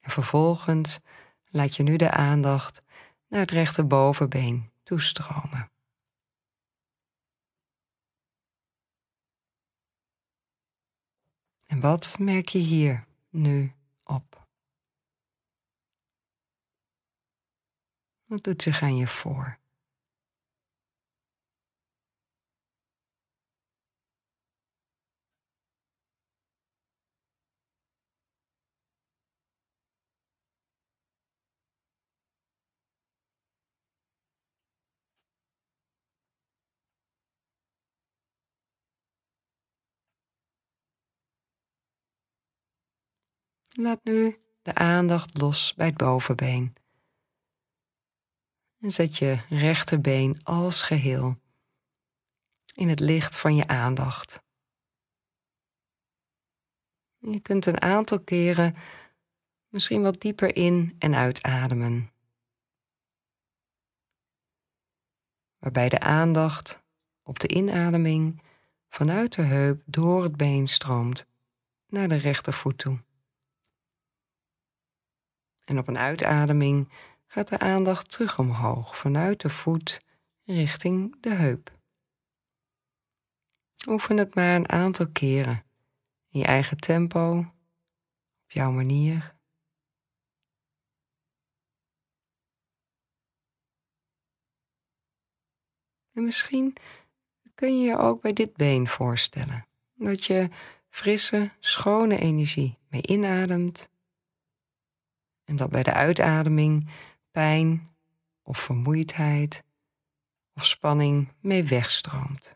En 0.00 0.10
vervolgens 0.10 1.00
laat 1.44 1.76
je 1.76 1.82
nu 1.82 1.96
de 1.96 2.10
aandacht 2.10 2.82
naar 3.28 3.40
het 3.40 3.50
rechterbovenbeen 3.50 4.74
toestromen. 4.86 5.70
En 11.66 11.80
wat 11.80 12.18
merk 12.18 12.48
je 12.48 12.58
hier 12.58 13.06
nu 13.28 13.72
op? 14.04 14.48
Wat 18.24 18.42
doet 18.42 18.62
zich 18.62 18.82
aan 18.82 18.96
je 18.96 19.06
voor? 19.06 19.58
Laat 43.78 44.04
nu 44.04 44.40
de 44.62 44.74
aandacht 44.74 45.38
los 45.38 45.74
bij 45.74 45.86
het 45.86 45.96
bovenbeen. 45.96 46.74
En 48.80 48.92
zet 48.92 49.16
je 49.16 49.42
rechterbeen 49.48 50.44
als 50.44 50.82
geheel 50.82 51.36
in 52.74 52.88
het 52.88 53.00
licht 53.00 53.36
van 53.36 53.54
je 53.54 53.66
aandacht. 53.66 54.42
Je 57.18 57.40
kunt 57.40 57.66
een 57.66 57.80
aantal 57.80 58.20
keren 58.20 58.74
misschien 59.68 60.02
wat 60.02 60.20
dieper 60.20 60.56
in 60.56 60.96
en 60.98 61.14
uitademen. 61.14 62.12
Waarbij 65.58 65.88
de 65.88 66.00
aandacht 66.00 66.84
op 67.22 67.38
de 67.38 67.48
inademing 67.48 68.42
vanuit 68.88 69.32
de 69.32 69.42
heup 69.42 69.82
door 69.86 70.22
het 70.22 70.36
been 70.36 70.66
stroomt 70.66 71.26
naar 71.86 72.08
de 72.08 72.16
rechtervoet 72.16 72.78
toe. 72.78 73.04
En 75.66 75.78
op 75.78 75.88
een 75.88 75.98
uitademing 75.98 76.92
gaat 77.26 77.48
de 77.48 77.58
aandacht 77.58 78.10
terug 78.10 78.38
omhoog 78.38 78.96
vanuit 78.96 79.40
de 79.40 79.50
voet 79.50 80.00
richting 80.44 81.16
de 81.20 81.34
heup. 81.34 81.78
Oefen 83.88 84.16
het 84.16 84.34
maar 84.34 84.54
een 84.54 84.68
aantal 84.68 85.10
keren 85.10 85.64
in 86.28 86.40
je 86.40 86.46
eigen 86.46 86.76
tempo, 86.76 87.38
op 88.42 88.50
jouw 88.50 88.70
manier. 88.70 89.34
En 96.12 96.24
misschien 96.24 96.76
kun 97.54 97.80
je 97.80 97.88
je 97.88 97.96
ook 97.96 98.22
bij 98.22 98.32
dit 98.32 98.56
been 98.56 98.88
voorstellen 98.88 99.66
dat 99.94 100.24
je 100.24 100.48
frisse, 100.88 101.50
schone 101.60 102.18
energie 102.18 102.78
mee 102.88 103.02
inademt 103.02 103.88
en 105.46 105.56
dat 105.56 105.70
bij 105.70 105.82
de 105.82 105.92
uitademing 105.92 106.90
pijn 107.30 107.88
of 108.42 108.58
vermoeidheid 108.58 109.64
of 110.54 110.66
spanning 110.66 111.32
mee 111.40 111.64
wegstroomt. 111.64 112.55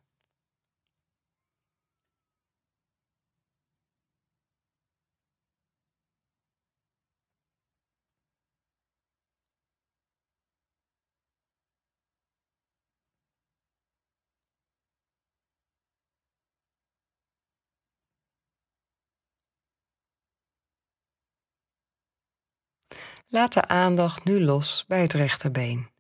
Laat 23.33 23.53
de 23.53 23.67
aandacht 23.67 24.25
nu 24.25 24.45
los 24.45 24.85
bij 24.87 25.01
het 25.01 25.13
rechterbeen 25.13 25.91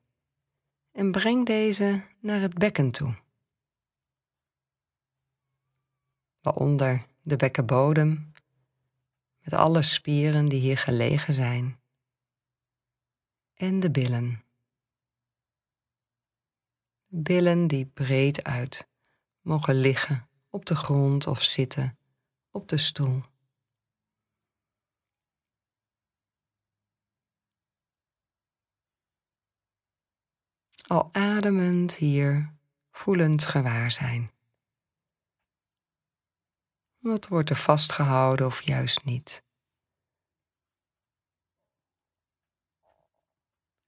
en 0.92 1.10
breng 1.10 1.46
deze 1.46 2.02
naar 2.20 2.40
het 2.40 2.54
bekken 2.54 2.90
toe. 2.90 3.14
Waaronder 6.40 7.06
de 7.22 7.36
bekkenbodem 7.36 8.32
met 9.40 9.54
alle 9.54 9.82
spieren 9.82 10.48
die 10.48 10.60
hier 10.60 10.78
gelegen 10.78 11.34
zijn 11.34 11.80
en 13.54 13.80
de 13.80 13.90
billen. 13.90 14.44
Billen 17.06 17.66
die 17.66 17.86
breed 17.86 18.44
uit 18.44 18.88
mogen 19.40 19.74
liggen 19.74 20.28
op 20.48 20.66
de 20.66 20.76
grond 20.76 21.26
of 21.26 21.42
zitten 21.42 21.98
op 22.50 22.68
de 22.68 22.78
stoel. 22.78 23.22
Al 30.90 31.08
ademend 31.12 31.94
hier 31.94 32.54
voelend 32.90 33.44
gewaar 33.44 33.90
zijn. 33.90 34.30
Wat 36.98 37.28
wordt 37.28 37.50
er 37.50 37.56
vastgehouden 37.56 38.46
of 38.46 38.62
juist 38.62 39.04
niet? 39.04 39.42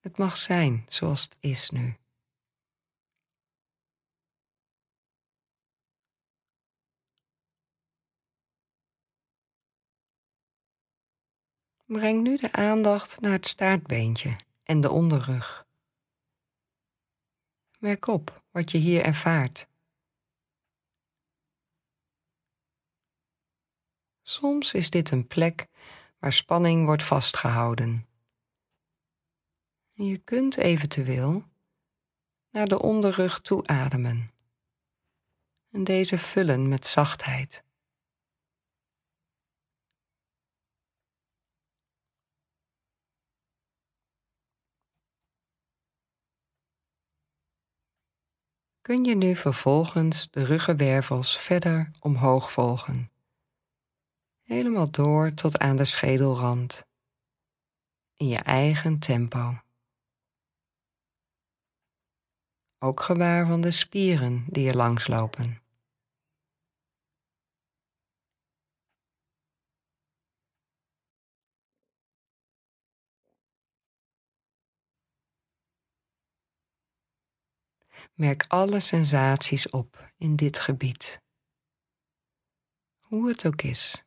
Het 0.01 0.19
mag 0.19 0.37
zijn 0.37 0.85
zoals 0.89 1.23
het 1.23 1.37
is 1.41 1.71
nu. 1.71 1.97
Breng 11.85 12.23
nu 12.23 12.37
de 12.37 12.53
aandacht 12.53 13.21
naar 13.21 13.33
het 13.33 13.47
staartbeentje 13.47 14.37
en 14.63 14.81
de 14.81 14.91
onderrug. 14.91 15.71
Merk 17.83 18.07
op 18.07 18.45
wat 18.51 18.71
je 18.71 18.79
hier 18.79 19.05
ervaart. 19.05 19.69
Soms 24.23 24.75
is 24.75 24.91
dit 24.91 25.11
een 25.11 25.27
plek 25.27 25.67
waar 26.19 26.33
spanning 26.33 26.85
wordt 26.85 27.03
vastgehouden. 27.03 28.07
Je 29.93 30.19
kunt 30.19 30.57
eventueel 30.57 31.45
naar 32.51 32.67
de 32.67 32.83
onderrug 32.83 33.41
toe 33.41 33.67
ademen 33.67 34.31
en 35.71 35.85
deze 35.85 36.19
vullen 36.19 36.69
met 36.69 36.87
zachtheid. 36.87 37.65
Kun 48.93 49.05
je 49.05 49.15
nu 49.15 49.37
vervolgens 49.37 50.31
de 50.31 50.45
ruggenwervels 50.45 51.39
verder 51.39 51.91
omhoog 52.01 52.53
volgen. 52.53 53.11
Helemaal 54.43 54.91
door 54.91 55.35
tot 55.35 55.59
aan 55.59 55.77
de 55.77 55.85
schedelrand. 55.85 56.87
In 58.17 58.29
je 58.29 58.39
eigen 58.39 58.99
tempo. 58.99 59.61
Ook 62.79 63.01
gewaar 63.01 63.47
van 63.47 63.61
de 63.61 63.71
spieren 63.71 64.45
die 64.49 64.69
er 64.69 64.77
langslopen. 64.77 65.62
Merk 78.13 78.45
alle 78.49 78.81
sensaties 78.81 79.71
op 79.71 80.13
in 80.17 80.37
dit 80.37 80.59
gebied. 80.59 81.21
Hoe 83.01 83.29
het 83.29 83.47
ook 83.47 83.63
is. 83.63 84.05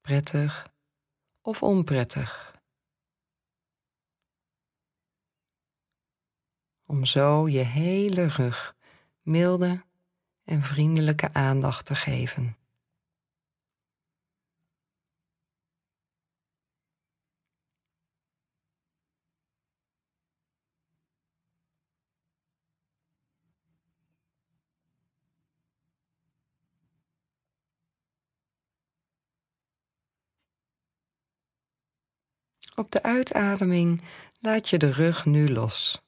Prettig 0.00 0.74
of 1.40 1.62
onprettig. 1.62 2.60
Om 6.86 7.04
zo 7.04 7.48
je 7.48 7.62
hele 7.62 8.26
rug 8.26 8.76
milde 9.20 9.84
en 10.44 10.62
vriendelijke 10.62 11.32
aandacht 11.34 11.86
te 11.86 11.94
geven. 11.94 12.61
Op 32.74 32.90
de 32.90 33.02
uitademing 33.02 34.02
laat 34.40 34.68
je 34.68 34.78
de 34.78 34.90
rug 34.90 35.24
nu 35.24 35.52
los. 35.52 36.02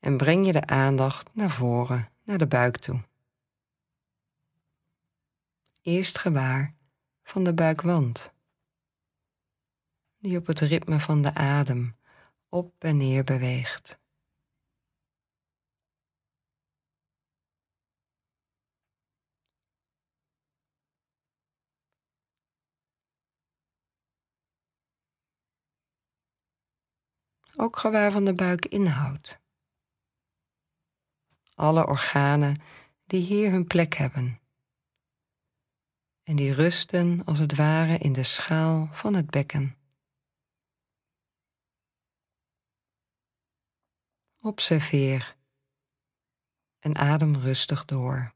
En 0.00 0.16
breng 0.16 0.46
je 0.46 0.52
de 0.52 0.66
aandacht 0.66 1.34
naar 1.34 1.50
voren, 1.50 2.12
naar 2.22 2.38
de 2.38 2.46
buik 2.46 2.76
toe. 2.76 3.02
Eerst 5.82 6.18
gewaar 6.18 6.74
van 7.22 7.44
de 7.44 7.54
buikwand, 7.54 8.32
die 10.18 10.38
op 10.38 10.46
het 10.46 10.60
ritme 10.60 11.00
van 11.00 11.22
de 11.22 11.34
adem 11.34 11.96
op 12.48 12.74
en 12.78 12.96
neer 12.96 13.24
beweegt. 13.24 13.98
Ook 27.56 27.76
gewaar 27.76 28.12
van 28.12 28.24
de 28.24 28.34
buikinhoud. 28.34 29.40
Alle 31.54 31.86
organen 31.86 32.56
die 33.04 33.22
hier 33.22 33.50
hun 33.50 33.66
plek 33.66 33.94
hebben 33.94 34.42
en 36.22 36.36
die 36.36 36.52
rusten 36.52 37.24
als 37.24 37.38
het 37.38 37.54
ware 37.54 37.98
in 37.98 38.12
de 38.12 38.22
schaal 38.22 38.88
van 38.92 39.14
het 39.14 39.30
bekken. 39.30 39.76
Observeer 44.40 45.36
en 46.78 46.96
adem 46.96 47.36
rustig 47.36 47.84
door. 47.84 48.34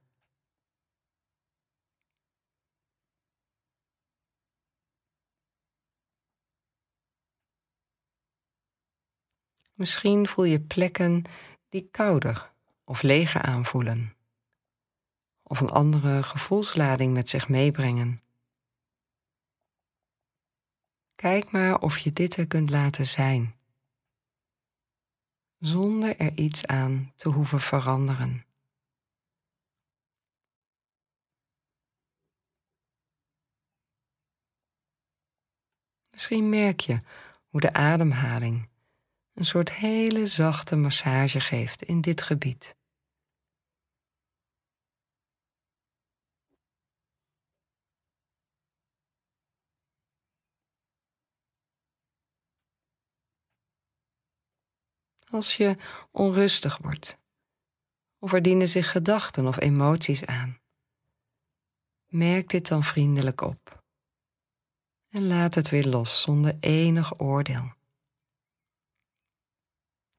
Misschien 9.76 10.26
voel 10.28 10.44
je 10.44 10.60
plekken 10.60 11.24
die 11.68 11.88
kouder 11.90 12.52
of 12.84 13.02
leger 13.02 13.42
aanvoelen, 13.42 14.16
of 15.42 15.60
een 15.60 15.70
andere 15.70 16.22
gevoelslading 16.22 17.12
met 17.12 17.28
zich 17.28 17.48
meebrengen. 17.48 18.22
Kijk 21.14 21.50
maar 21.50 21.80
of 21.80 21.98
je 21.98 22.12
dit 22.12 22.36
er 22.36 22.46
kunt 22.46 22.70
laten 22.70 23.06
zijn, 23.06 23.56
zonder 25.58 26.16
er 26.16 26.38
iets 26.38 26.66
aan 26.66 27.12
te 27.16 27.28
hoeven 27.28 27.60
veranderen. 27.60 28.46
Misschien 36.10 36.48
merk 36.48 36.80
je 36.80 37.00
hoe 37.48 37.60
de 37.60 37.72
ademhaling 37.72 38.68
een 39.36 39.46
soort 39.46 39.72
hele 39.72 40.26
zachte 40.26 40.76
massage 40.76 41.40
geeft 41.40 41.82
in 41.82 42.00
dit 42.00 42.22
gebied. 42.22 42.76
Als 55.30 55.56
je 55.56 55.76
onrustig 56.10 56.78
wordt, 56.78 57.18
of 58.18 58.32
er 58.32 58.42
dienen 58.42 58.68
zich 58.68 58.90
gedachten 58.90 59.46
of 59.46 59.60
emoties 59.60 60.24
aan, 60.24 60.60
merk 62.06 62.48
dit 62.48 62.68
dan 62.68 62.84
vriendelijk 62.84 63.40
op 63.40 63.84
en 65.08 65.26
laat 65.26 65.54
het 65.54 65.68
weer 65.68 65.86
los 65.86 66.22
zonder 66.22 66.56
enig 66.60 67.20
oordeel. 67.20 67.75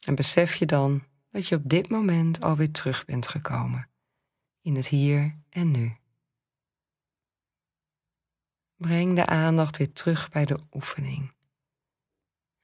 En 0.08 0.16
besef 0.16 0.56
je 0.56 0.66
dan 0.66 1.04
dat 1.30 1.48
je 1.48 1.56
op 1.56 1.62
dit 1.66 1.90
moment 1.90 2.42
alweer 2.42 2.72
terug 2.72 3.06
bent 3.06 3.28
gekomen 3.28 3.90
in 4.62 4.76
het 4.76 4.88
hier 4.88 5.38
en 5.50 5.72
nu. 5.72 5.98
Breng 8.76 9.16
de 9.16 9.26
aandacht 9.26 9.78
weer 9.78 9.94
terug 9.94 10.30
bij 10.30 10.46
de 10.46 10.60
oefening 10.72 11.34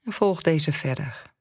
en 0.01 0.11
volg 0.11 0.41
deze 0.41 0.71
verder. 0.71 1.33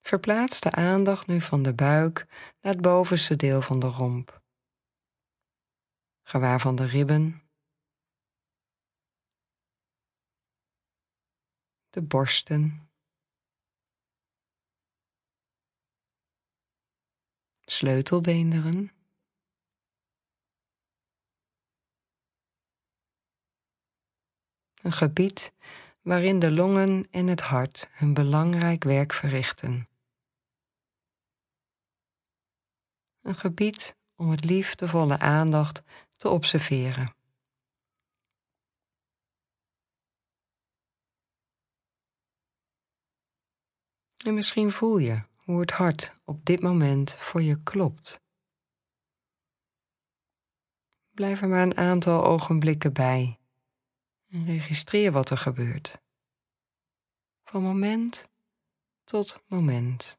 Verplaats 0.00 0.60
de 0.60 0.70
aandacht 0.70 1.26
nu 1.26 1.40
van 1.40 1.62
de 1.62 1.74
buik 1.74 2.26
naar 2.60 2.72
het 2.72 2.82
bovenste 2.82 3.36
deel 3.36 3.62
van 3.62 3.80
de 3.80 3.86
romp. 3.86 4.42
Gewaar 6.22 6.60
van 6.60 6.76
de 6.76 6.86
ribben 6.86 7.47
borsten, 12.02 12.90
sleutelbeenderen, 17.64 18.90
een 24.82 24.92
gebied 24.92 25.52
waarin 26.02 26.38
de 26.38 26.50
longen 26.50 27.08
en 27.10 27.26
het 27.26 27.40
hart 27.40 27.88
hun 27.92 28.14
belangrijk 28.14 28.84
werk 28.84 29.12
verrichten. 29.12 29.88
Een 33.20 33.34
gebied 33.34 33.96
om 34.16 34.28
met 34.28 34.44
liefdevolle 34.44 35.18
aandacht 35.18 35.82
te 36.16 36.28
observeren. 36.28 37.17
En 44.28 44.34
misschien 44.34 44.72
voel 44.72 44.98
je 44.98 45.22
hoe 45.36 45.60
het 45.60 45.70
hart 45.70 46.12
op 46.24 46.44
dit 46.44 46.60
moment 46.60 47.14
voor 47.14 47.42
je 47.42 47.62
klopt. 47.62 48.20
Blijf 51.10 51.40
er 51.42 51.48
maar 51.48 51.62
een 51.62 51.76
aantal 51.76 52.24
ogenblikken 52.24 52.92
bij 52.92 53.38
en 54.30 54.44
registreer 54.44 55.12
wat 55.12 55.30
er 55.30 55.38
gebeurt. 55.38 55.98
Van 57.44 57.62
moment 57.62 58.28
tot 59.04 59.42
moment. 59.46 60.17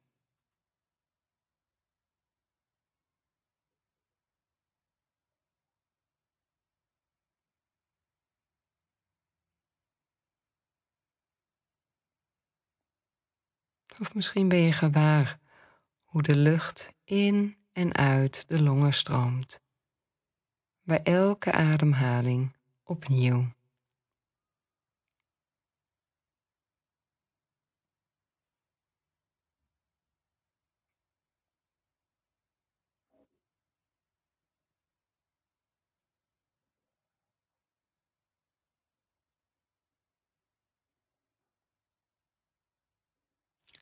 Of 13.99 14.13
misschien 14.13 14.47
ben 14.47 14.59
je 14.59 14.71
gewaar 14.71 15.39
hoe 16.03 16.21
de 16.21 16.35
lucht 16.35 16.89
in 17.03 17.57
en 17.71 17.95
uit 17.95 18.47
de 18.47 18.61
longen 18.61 18.93
stroomt. 18.93 19.61
Bij 20.81 21.03
elke 21.03 21.51
ademhaling 21.51 22.55
opnieuw. 22.83 23.53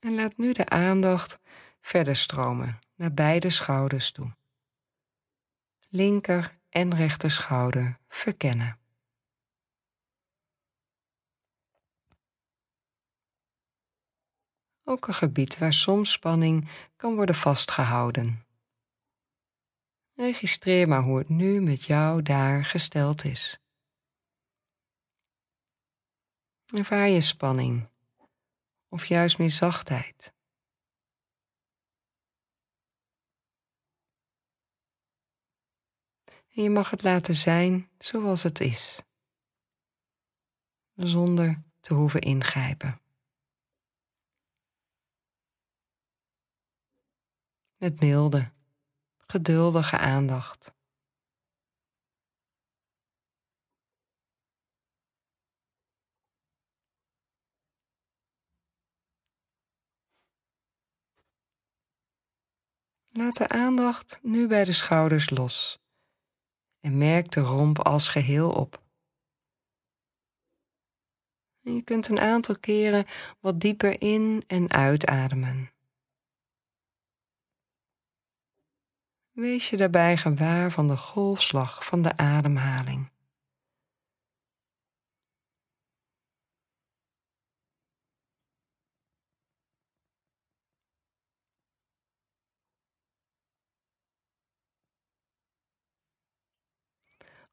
En 0.07 0.15
laat 0.15 0.37
nu 0.37 0.53
de 0.53 0.65
aandacht 0.69 1.39
verder 1.81 2.15
stromen 2.15 2.79
naar 2.95 3.13
beide 3.13 3.49
schouders 3.49 4.11
toe. 4.11 4.35
Linker 5.89 6.59
en 6.69 6.95
rechter 6.95 7.31
schouder 7.31 7.99
verkennen. 8.07 8.79
Ook 14.83 15.07
een 15.07 15.13
gebied 15.13 15.57
waar 15.57 15.73
soms 15.73 16.11
spanning 16.11 16.69
kan 16.95 17.15
worden 17.15 17.35
vastgehouden. 17.35 18.45
Registreer 20.13 20.87
maar 20.87 21.01
hoe 21.01 21.17
het 21.17 21.29
nu 21.29 21.61
met 21.61 21.83
jou 21.83 22.21
daar 22.21 22.65
gesteld 22.65 23.23
is. 23.23 23.59
Ervaar 26.65 27.07
je 27.07 27.21
spanning 27.21 27.87
of 28.89 29.05
juist 29.05 29.37
meer 29.37 29.51
zachtheid. 29.51 30.33
Je 36.47 36.69
mag 36.69 36.89
het 36.89 37.03
laten 37.03 37.35
zijn 37.35 37.89
zoals 37.97 38.43
het 38.43 38.59
is, 38.59 39.01
zonder 40.95 41.63
te 41.79 41.93
hoeven 41.93 42.21
ingrijpen. 42.21 43.01
Met 47.75 47.99
milde, 47.99 48.51
geduldige 49.17 49.97
aandacht. 49.97 50.76
Laat 63.17 63.37
de 63.37 63.47
aandacht 63.47 64.19
nu 64.21 64.47
bij 64.47 64.63
de 64.63 64.71
schouders 64.71 65.29
los 65.29 65.79
en 66.79 66.97
merk 66.97 67.31
de 67.31 67.39
romp 67.39 67.79
als 67.79 68.07
geheel 68.07 68.51
op. 68.51 68.83
En 71.63 71.75
je 71.75 71.81
kunt 71.81 72.07
een 72.07 72.19
aantal 72.19 72.59
keren 72.59 73.05
wat 73.39 73.59
dieper 73.59 74.01
in 74.01 74.43
en 74.47 74.71
uitademen. 74.71 75.71
Wees 79.31 79.69
je 79.69 79.77
daarbij 79.77 80.17
gewaar 80.17 80.71
van 80.71 80.87
de 80.87 80.97
golfslag 80.97 81.85
van 81.85 82.01
de 82.01 82.17
ademhaling. 82.17 83.11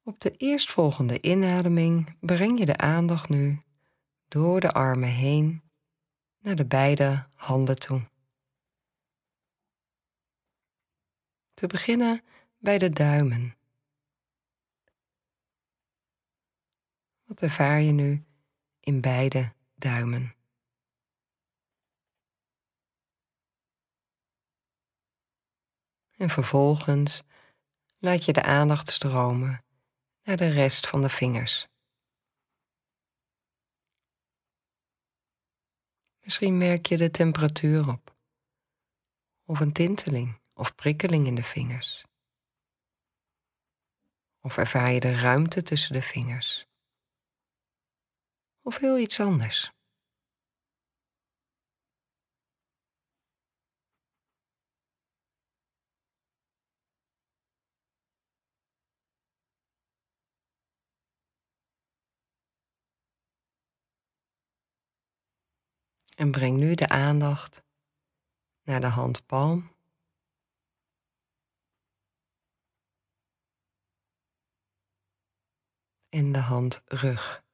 Op 0.06 0.20
de 0.20 0.36
eerstvolgende 0.36 1.20
inademing 1.20 2.16
breng 2.20 2.58
je 2.58 2.66
de 2.66 2.76
aandacht 2.76 3.28
nu 3.28 3.62
door 4.28 4.60
de 4.60 4.72
armen 4.72 5.08
heen 5.08 5.62
naar 6.38 6.56
de 6.56 6.66
beide 6.66 7.28
handen 7.34 7.78
toe. 7.78 8.10
Te 11.54 11.66
beginnen 11.66 12.24
bij 12.58 12.78
de 12.78 12.90
duimen. 12.90 13.56
Wat 17.24 17.42
ervaar 17.42 17.80
je 17.80 17.92
nu 17.92 18.24
in 18.80 19.00
beide 19.00 19.52
duimen? 19.74 20.34
En 26.16 26.30
vervolgens 26.30 27.22
laat 27.98 28.24
je 28.24 28.32
de 28.32 28.42
aandacht 28.42 28.90
stromen 28.90 29.63
naar 30.24 30.36
de 30.36 30.48
rest 30.48 30.86
van 30.86 31.02
de 31.02 31.08
vingers. 31.08 31.66
Misschien 36.22 36.58
merk 36.58 36.86
je 36.86 36.96
de 36.96 37.10
temperatuur 37.10 37.88
op, 37.88 38.16
of 39.44 39.60
een 39.60 39.72
tinteling 39.72 40.40
of 40.54 40.74
prikkeling 40.74 41.26
in 41.26 41.34
de 41.34 41.42
vingers. 41.42 42.04
Of 44.40 44.56
ervaar 44.56 44.90
je 44.90 45.00
de 45.00 45.14
ruimte 45.14 45.62
tussen 45.62 45.92
de 45.92 46.02
vingers. 46.02 46.66
Of 48.62 48.76
heel 48.78 48.98
iets 48.98 49.20
anders. 49.20 49.72
En 66.14 66.30
breng 66.30 66.58
nu 66.58 66.74
de 66.74 66.88
aandacht 66.88 67.62
naar 68.62 68.80
de 68.80 68.86
handpalm. 68.86 69.72
En 76.08 76.32
de 76.32 76.38
handrug. 76.38 77.44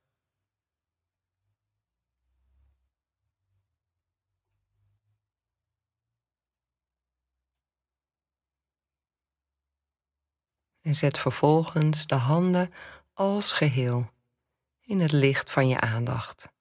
En 10.80 10.94
zet 10.94 11.18
vervolgens 11.18 12.06
de 12.06 12.14
handen 12.14 12.72
als 13.12 13.52
geheel 13.52 14.10
in 14.80 15.00
het 15.00 15.12
licht 15.12 15.50
van 15.50 15.68
je 15.68 15.80
aandacht. 15.80 16.59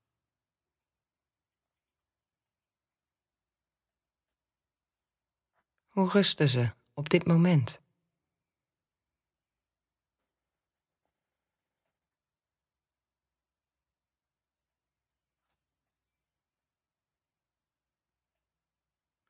Hoe 5.99 6.09
rusten 6.09 6.49
ze 6.49 6.71
op 6.93 7.09
dit 7.09 7.25
moment? 7.25 7.81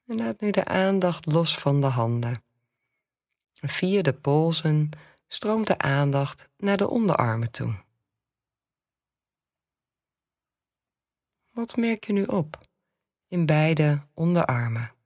En 0.05 0.15
laat 0.15 0.39
nu 0.39 0.51
de 0.51 0.65
aandacht 0.65 1.25
los 1.25 1.57
van 1.57 1.81
de 1.81 1.87
handen. 1.87 2.43
Via 3.53 4.01
de 4.01 4.13
polsen 4.13 4.89
stroomt 5.27 5.67
de 5.67 5.77
aandacht 5.77 6.49
naar 6.57 6.77
de 6.77 6.87
onderarmen 6.87 7.51
toe. 7.51 7.83
Wat 11.49 11.75
merk 11.75 12.05
je 12.05 12.13
nu 12.13 12.23
op 12.23 12.67
in 13.27 13.45
beide 13.45 14.07
onderarmen? 14.13 14.97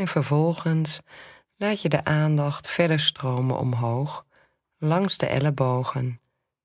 En 0.00 0.08
vervolgens 0.08 1.00
laat 1.56 1.82
je 1.82 1.88
de 1.88 2.04
aandacht 2.04 2.68
verder 2.68 3.00
stromen 3.00 3.58
omhoog, 3.58 4.26
langs 4.76 5.18
de 5.18 5.26
ellebogen, 5.26 6.20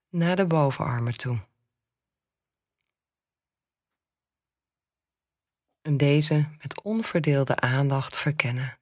naar 0.09 0.35
de 0.35 0.45
bovenarmen 0.45 1.17
toe. 1.17 1.47
En 5.81 5.97
deze 5.97 6.49
met 6.61 6.81
onverdeelde 6.81 7.55
aandacht 7.55 8.17
verkennen. 8.17 8.79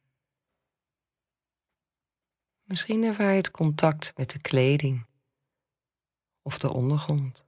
Misschien 2.63 3.03
ervaar 3.03 3.31
je 3.31 3.37
het 3.37 3.51
contact 3.51 4.17
met 4.17 4.29
de 4.29 4.39
kleding 4.39 5.05
of 6.41 6.57
de 6.57 6.73
ondergrond. 6.73 7.45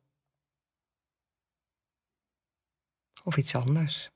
Of 3.23 3.37
iets 3.37 3.55
anders. 3.55 4.13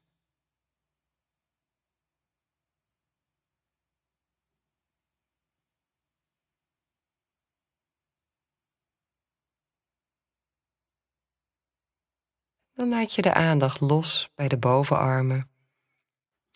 Dan 12.80 12.90
laat 12.90 13.14
je 13.14 13.22
de 13.22 13.34
aandacht 13.34 13.80
los 13.80 14.30
bij 14.36 14.48
de 14.48 14.58
bovenarmen 14.58 15.50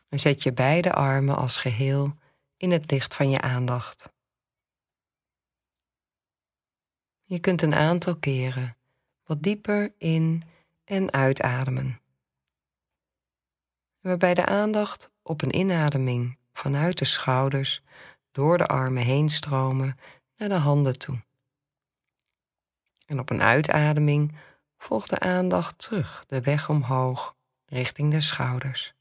en 0.09 0.19
zet 0.19 0.43
je 0.43 0.53
beide 0.53 0.93
armen 0.93 1.35
als 1.35 1.57
geheel 1.57 2.15
in 2.57 2.71
het 2.71 2.91
licht 2.91 3.15
van 3.15 3.29
je 3.29 3.41
aandacht. 3.41 4.13
Je 7.23 7.39
kunt 7.39 7.61
een 7.61 7.73
aantal 7.73 8.15
keren 8.15 8.77
wat 9.23 9.43
dieper 9.43 9.93
in 9.97 10.43
en 10.83 11.11
uitademen. 11.11 12.01
Waarbij 13.99 14.33
de 14.33 14.45
aandacht 14.45 15.11
op 15.21 15.41
een 15.41 15.55
inademing 15.55 16.37
vanuit 16.53 16.97
de 16.97 17.05
schouders 17.05 17.83
door 18.31 18.57
de 18.57 18.67
armen 18.67 19.03
heen 19.03 19.29
stromen 19.29 19.99
naar 20.35 20.49
de 20.49 20.55
handen 20.55 20.99
toe. 20.99 21.23
En 23.05 23.19
op 23.19 23.29
een 23.29 23.41
uitademing 23.41 24.35
volgt 24.83 25.09
de 25.09 25.19
aandacht 25.19 25.77
terug 25.77 26.25
de 26.25 26.41
weg 26.41 26.69
omhoog 26.69 27.35
richting 27.65 28.11
de 28.11 28.21
schouders. 28.21 28.93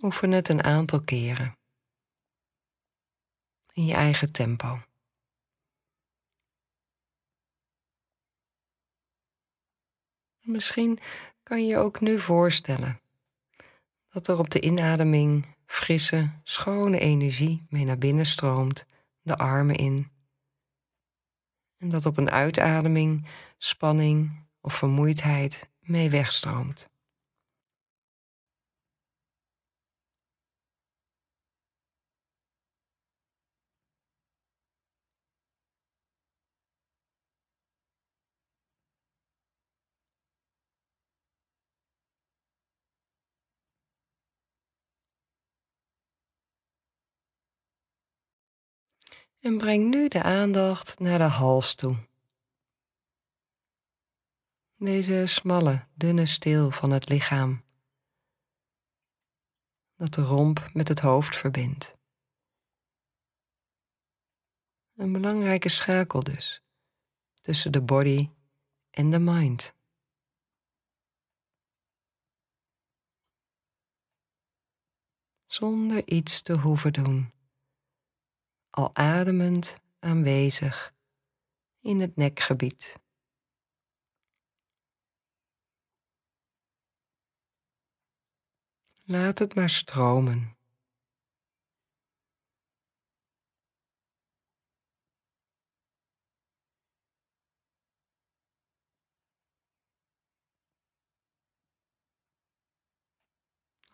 Oefen 0.00 0.30
het 0.30 0.48
een 0.48 0.62
aantal 0.62 1.00
keren 1.00 1.58
in 3.72 3.84
je 3.84 3.94
eigen 3.94 4.32
tempo. 4.32 4.82
Misschien 10.40 10.98
kan 11.42 11.66
je 11.66 11.76
ook 11.76 12.00
nu 12.00 12.18
voorstellen 12.18 13.00
dat 14.08 14.28
er 14.28 14.38
op 14.38 14.50
de 14.50 14.60
inademing 14.60 15.56
frisse, 15.66 16.40
schone 16.44 16.98
energie 16.98 17.66
mee 17.68 17.84
naar 17.84 17.98
binnen 17.98 18.26
stroomt 18.26 18.84
de 19.24 19.36
armen 19.36 19.76
in. 19.76 20.10
En 21.78 21.88
dat 21.88 22.06
op 22.06 22.16
een 22.16 22.30
uitademing 22.30 23.28
spanning 23.58 24.46
of 24.60 24.74
vermoeidheid 24.74 25.70
mee 25.80 26.10
wegstroomt. 26.10 26.88
En 49.44 49.58
breng 49.58 49.90
nu 49.90 50.08
de 50.08 50.22
aandacht 50.22 50.98
naar 50.98 51.18
de 51.18 51.24
hals 51.24 51.74
toe. 51.74 51.96
Deze 54.76 55.26
smalle, 55.26 55.86
dunne 55.94 56.26
steel 56.26 56.70
van 56.70 56.90
het 56.90 57.08
lichaam, 57.08 57.64
dat 59.96 60.14
de 60.14 60.22
romp 60.22 60.70
met 60.72 60.88
het 60.88 61.00
hoofd 61.00 61.36
verbindt. 61.36 61.96
Een 64.94 65.12
belangrijke 65.12 65.68
schakel 65.68 66.22
dus 66.22 66.62
tussen 67.40 67.72
de 67.72 67.82
body 67.82 68.30
en 68.90 69.10
de 69.10 69.18
mind. 69.18 69.74
Zonder 75.46 76.08
iets 76.08 76.42
te 76.42 76.52
hoeven 76.52 76.92
doen 76.92 77.33
al 78.74 78.94
ademend 78.94 79.76
aanwezig 79.98 80.94
in 81.80 82.00
het 82.00 82.16
nekgebied. 82.16 83.02
Laat 89.06 89.38
het 89.38 89.54
maar 89.54 89.70
stromen. 89.70 90.56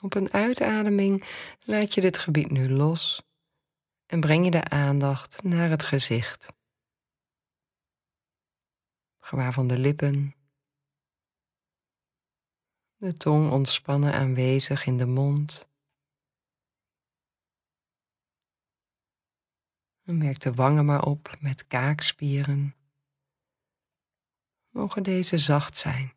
Op 0.00 0.14
een 0.14 0.32
uitademing 0.32 1.24
laat 1.60 1.94
je 1.94 2.00
dit 2.00 2.18
gebied 2.18 2.50
nu 2.50 2.70
los 2.70 3.29
en 4.10 4.20
breng 4.20 4.44
je 4.44 4.50
de 4.50 4.64
aandacht 4.64 5.42
naar 5.42 5.70
het 5.70 5.82
gezicht. 5.82 6.46
Gewaar 9.18 9.52
van 9.52 9.66
de 9.66 9.78
lippen, 9.78 10.34
de 12.96 13.12
tong 13.12 13.50
ontspannen 13.50 14.12
aanwezig 14.12 14.86
in 14.86 14.96
de 14.96 15.06
mond. 15.06 15.68
En 20.02 20.18
merk 20.18 20.40
de 20.40 20.52
wangen 20.52 20.84
maar 20.84 21.04
op 21.04 21.36
met 21.40 21.66
kaakspieren. 21.66 22.74
Mogen 24.68 25.02
deze 25.02 25.38
zacht 25.38 25.76
zijn. 25.76 26.12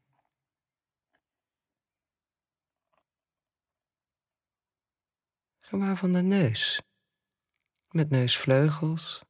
Gewaar 5.59 5.97
van 5.97 6.13
de 6.13 6.21
neus 6.21 6.81
met 7.93 8.09
neusvleugels. 8.09 9.23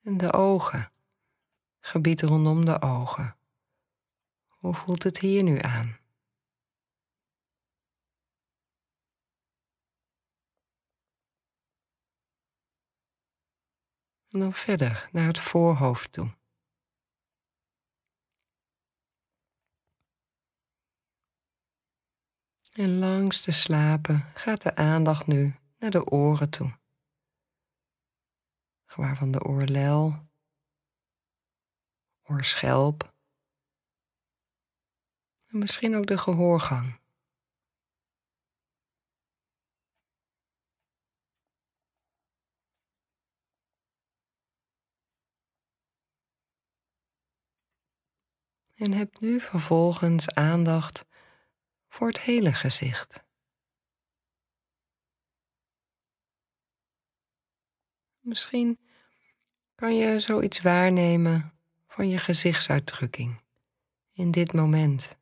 En 0.00 0.16
de 0.16 0.32
ogen, 0.32 0.92
gebied 1.80 2.22
rondom 2.22 2.64
de 2.64 2.80
ogen. 2.80 3.36
Hoe 4.46 4.74
voelt 4.74 5.02
het 5.02 5.18
hier 5.18 5.42
nu 5.42 5.58
aan? 5.60 5.98
En 14.28 14.38
dan 14.38 14.52
verder 14.52 15.08
naar 15.12 15.26
het 15.26 15.38
voorhoofd 15.38 16.12
toe. 16.12 16.37
En 22.78 22.98
langs 22.98 23.42
de 23.42 23.52
slapen 23.52 24.30
gaat 24.34 24.62
de 24.62 24.76
aandacht 24.76 25.26
nu 25.26 25.54
naar 25.78 25.90
de 25.90 26.10
oren 26.10 26.50
toe. 26.50 26.78
Gewaar 28.84 29.16
van 29.16 29.30
de 29.30 29.44
oorlel, 29.44 30.28
oorschelp 32.22 33.14
en 35.46 35.58
misschien 35.58 35.96
ook 35.96 36.06
de 36.06 36.18
gehoorgang. 36.18 37.00
En 48.74 48.92
heb 48.92 49.20
nu 49.20 49.40
vervolgens 49.40 50.34
aandacht 50.34 51.07
voor 51.88 52.08
het 52.08 52.20
hele 52.20 52.52
gezicht. 52.52 53.24
Misschien 58.20 58.78
kan 59.74 59.96
je 59.96 60.20
zoiets 60.20 60.60
waarnemen 60.60 61.52
van 61.86 62.08
je 62.08 62.18
gezichtsuitdrukking 62.18 63.42
in 64.12 64.30
dit 64.30 64.52
moment. 64.52 65.16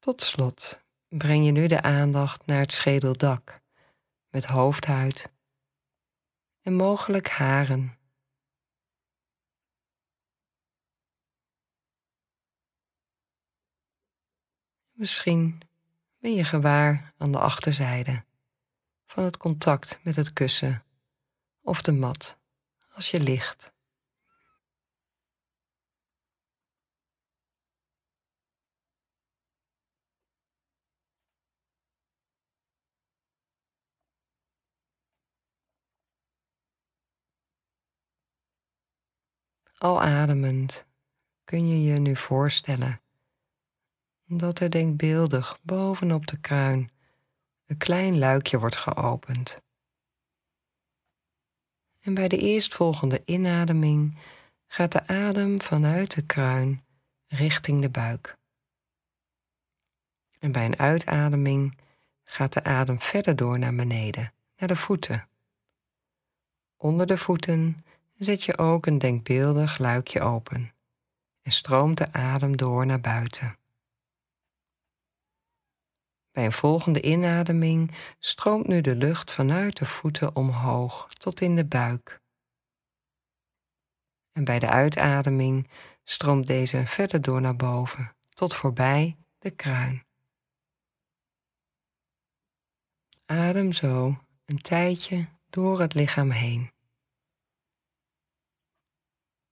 Tot 0.00 0.22
slot 0.22 0.80
breng 1.08 1.44
je 1.44 1.50
nu 1.50 1.66
de 1.66 1.82
aandacht 1.82 2.46
naar 2.46 2.58
het 2.58 2.72
schedeldak 2.72 3.60
met 4.28 4.44
hoofdhuid 4.44 5.32
en 6.60 6.74
mogelijk 6.74 7.28
haren. 7.28 7.98
Misschien 14.90 15.60
ben 16.18 16.34
je 16.34 16.44
gewaar 16.44 17.14
aan 17.16 17.32
de 17.32 17.38
achterzijde 17.38 18.24
van 19.06 19.24
het 19.24 19.36
contact 19.36 19.98
met 20.02 20.16
het 20.16 20.32
kussen 20.32 20.84
of 21.60 21.82
de 21.82 21.92
mat 21.92 22.38
als 22.88 23.10
je 23.10 23.20
ligt. 23.20 23.72
Al 39.82 40.02
ademend 40.02 40.86
kun 41.44 41.68
je 41.68 41.82
je 41.82 41.98
nu 41.98 42.16
voorstellen 42.16 43.00
dat 44.24 44.60
er 44.60 44.70
denkbeeldig 44.70 45.58
bovenop 45.62 46.26
de 46.26 46.40
kruin 46.40 46.90
een 47.66 47.76
klein 47.76 48.18
luikje 48.18 48.58
wordt 48.58 48.76
geopend. 48.76 49.60
En 52.00 52.14
bij 52.14 52.28
de 52.28 52.38
eerstvolgende 52.38 53.22
inademing 53.24 54.18
gaat 54.66 54.92
de 54.92 55.06
adem 55.06 55.60
vanuit 55.60 56.14
de 56.14 56.22
kruin 56.22 56.84
richting 57.26 57.80
de 57.80 57.90
buik. 57.90 58.36
En 60.38 60.52
bij 60.52 60.64
een 60.64 60.78
uitademing 60.78 61.78
gaat 62.24 62.52
de 62.52 62.64
adem 62.64 63.00
verder 63.00 63.36
door 63.36 63.58
naar 63.58 63.74
beneden, 63.74 64.32
naar 64.56 64.68
de 64.68 64.76
voeten. 64.76 65.28
Onder 66.76 67.06
de 67.06 67.18
voeten 67.18 67.84
zet 68.20 68.42
je 68.42 68.58
ook 68.58 68.86
een 68.86 68.98
denkbeeldig 68.98 69.78
luikje 69.78 70.20
open 70.20 70.74
en 71.42 71.52
stroomt 71.52 71.98
de 71.98 72.12
adem 72.12 72.56
door 72.56 72.86
naar 72.86 73.00
buiten. 73.00 73.58
Bij 76.30 76.44
een 76.44 76.52
volgende 76.52 77.02
inademing 77.02 77.94
stroomt 78.18 78.66
nu 78.66 78.80
de 78.80 78.96
lucht 78.96 79.32
vanuit 79.32 79.76
de 79.76 79.86
voeten 79.86 80.36
omhoog 80.36 81.08
tot 81.08 81.40
in 81.40 81.56
de 81.56 81.64
buik. 81.64 82.20
En 84.32 84.44
bij 84.44 84.58
de 84.58 84.68
uitademing 84.68 85.70
stroomt 86.04 86.46
deze 86.46 86.86
verder 86.86 87.20
door 87.20 87.40
naar 87.40 87.56
boven 87.56 88.16
tot 88.28 88.54
voorbij 88.54 89.16
de 89.38 89.50
kruin. 89.50 90.04
Adem 93.26 93.72
zo 93.72 94.18
een 94.44 94.60
tijdje 94.60 95.28
door 95.50 95.80
het 95.80 95.94
lichaam 95.94 96.30
heen 96.30 96.70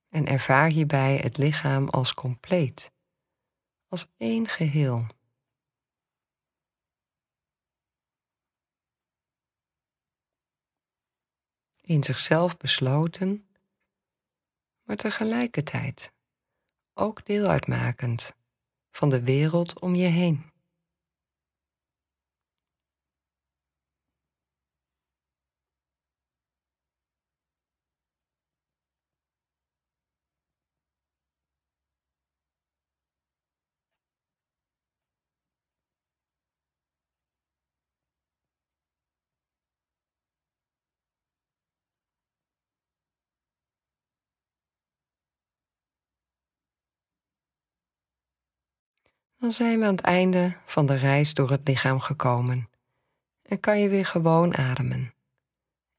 en 0.09 0.27
ervaar 0.27 0.69
hierbij 0.69 1.17
het 1.17 1.37
lichaam 1.37 1.89
als 1.89 2.15
compleet, 2.15 2.93
als 3.89 4.09
één 4.17 4.49
geheel. 4.49 5.07
In 11.81 12.05
zichzelf 12.05 12.57
besloten, 12.57 13.49
maar 14.83 14.97
tegelijkertijd 14.97 16.13
ook 16.95 17.25
deel 17.25 17.47
uitmakend 17.47 18.37
van 18.91 19.11
de 19.11 19.23
wereld 19.23 19.81
om 19.81 19.95
je 19.95 20.07
heen. 20.07 20.58
Dan 49.39 49.53
zijn 49.53 49.79
we 49.79 49.85
aan 49.85 49.95
het 49.95 50.01
einde 50.01 50.57
van 50.67 50.87
de 50.87 50.95
reis 50.95 51.35
door 51.35 51.51
het 51.51 51.69
lichaam 51.69 52.01
gekomen 52.01 52.69
en 53.43 53.61
kan 53.61 53.81
je 53.81 53.89
weer 53.89 54.07
gewoon 54.07 54.57
ademen. 54.57 55.15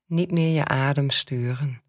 Niet 0.05 0.31
meer 0.31 0.55
je 0.55 0.65
adem 0.65 1.09
sturen. 1.09 1.81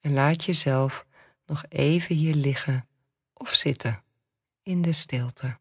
En 0.00 0.12
laat 0.12 0.44
jezelf 0.44 1.06
nog 1.46 1.64
even 1.68 2.14
hier 2.14 2.34
liggen 2.34 2.88
of 3.32 3.54
zitten 3.54 4.02
in 4.62 4.82
de 4.82 4.92
stilte. 4.92 5.58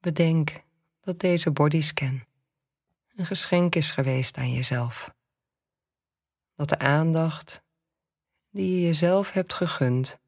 Bedenk 0.00 0.62
dat 1.00 1.20
deze 1.20 1.50
bodyscan 1.50 2.24
een 3.14 3.26
geschenk 3.26 3.74
is 3.74 3.90
geweest 3.90 4.36
aan 4.36 4.52
jezelf. 4.52 5.14
Dat 6.54 6.68
de 6.68 6.78
aandacht 6.78 7.62
die 8.50 8.74
je 8.74 8.80
jezelf 8.80 9.32
hebt 9.32 9.54
gegund 9.54 10.18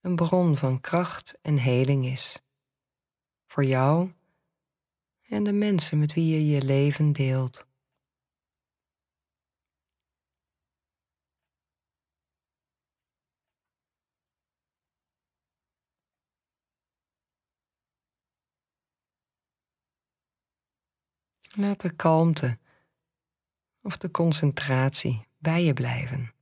een 0.00 0.16
bron 0.16 0.56
van 0.56 0.80
kracht 0.80 1.38
en 1.42 1.58
heling 1.58 2.04
is. 2.04 2.42
Voor 3.46 3.64
jou 3.64 4.12
en 5.28 5.44
de 5.44 5.52
mensen 5.52 5.98
met 5.98 6.12
wie 6.12 6.30
je 6.30 6.46
je 6.46 6.62
leven 6.62 7.12
deelt. 7.12 7.65
Laat 21.50 21.80
de 21.80 21.96
kalmte 21.96 22.58
of 23.82 23.96
de 23.96 24.10
concentratie 24.10 25.28
bij 25.38 25.64
je 25.64 25.72
blijven. 25.72 26.34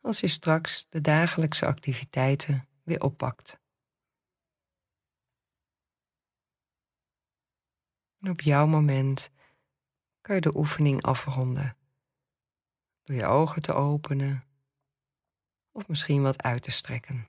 Als 0.00 0.20
je 0.20 0.28
straks 0.28 0.86
de 0.88 1.00
dagelijkse 1.00 1.66
activiteiten 1.66 2.68
weer 2.82 3.00
oppakt. 3.00 3.58
En 8.20 8.30
op 8.30 8.40
jouw 8.40 8.66
moment 8.66 9.30
kan 10.20 10.34
je 10.34 10.40
de 10.40 10.56
oefening 10.56 11.02
afronden. 11.02 11.76
Door 13.02 13.16
je 13.16 13.26
ogen 13.26 13.62
te 13.62 13.72
openen 13.72 14.44
of 15.72 15.88
misschien 15.88 16.22
wat 16.22 16.42
uit 16.42 16.62
te 16.62 16.70
strekken. 16.70 17.28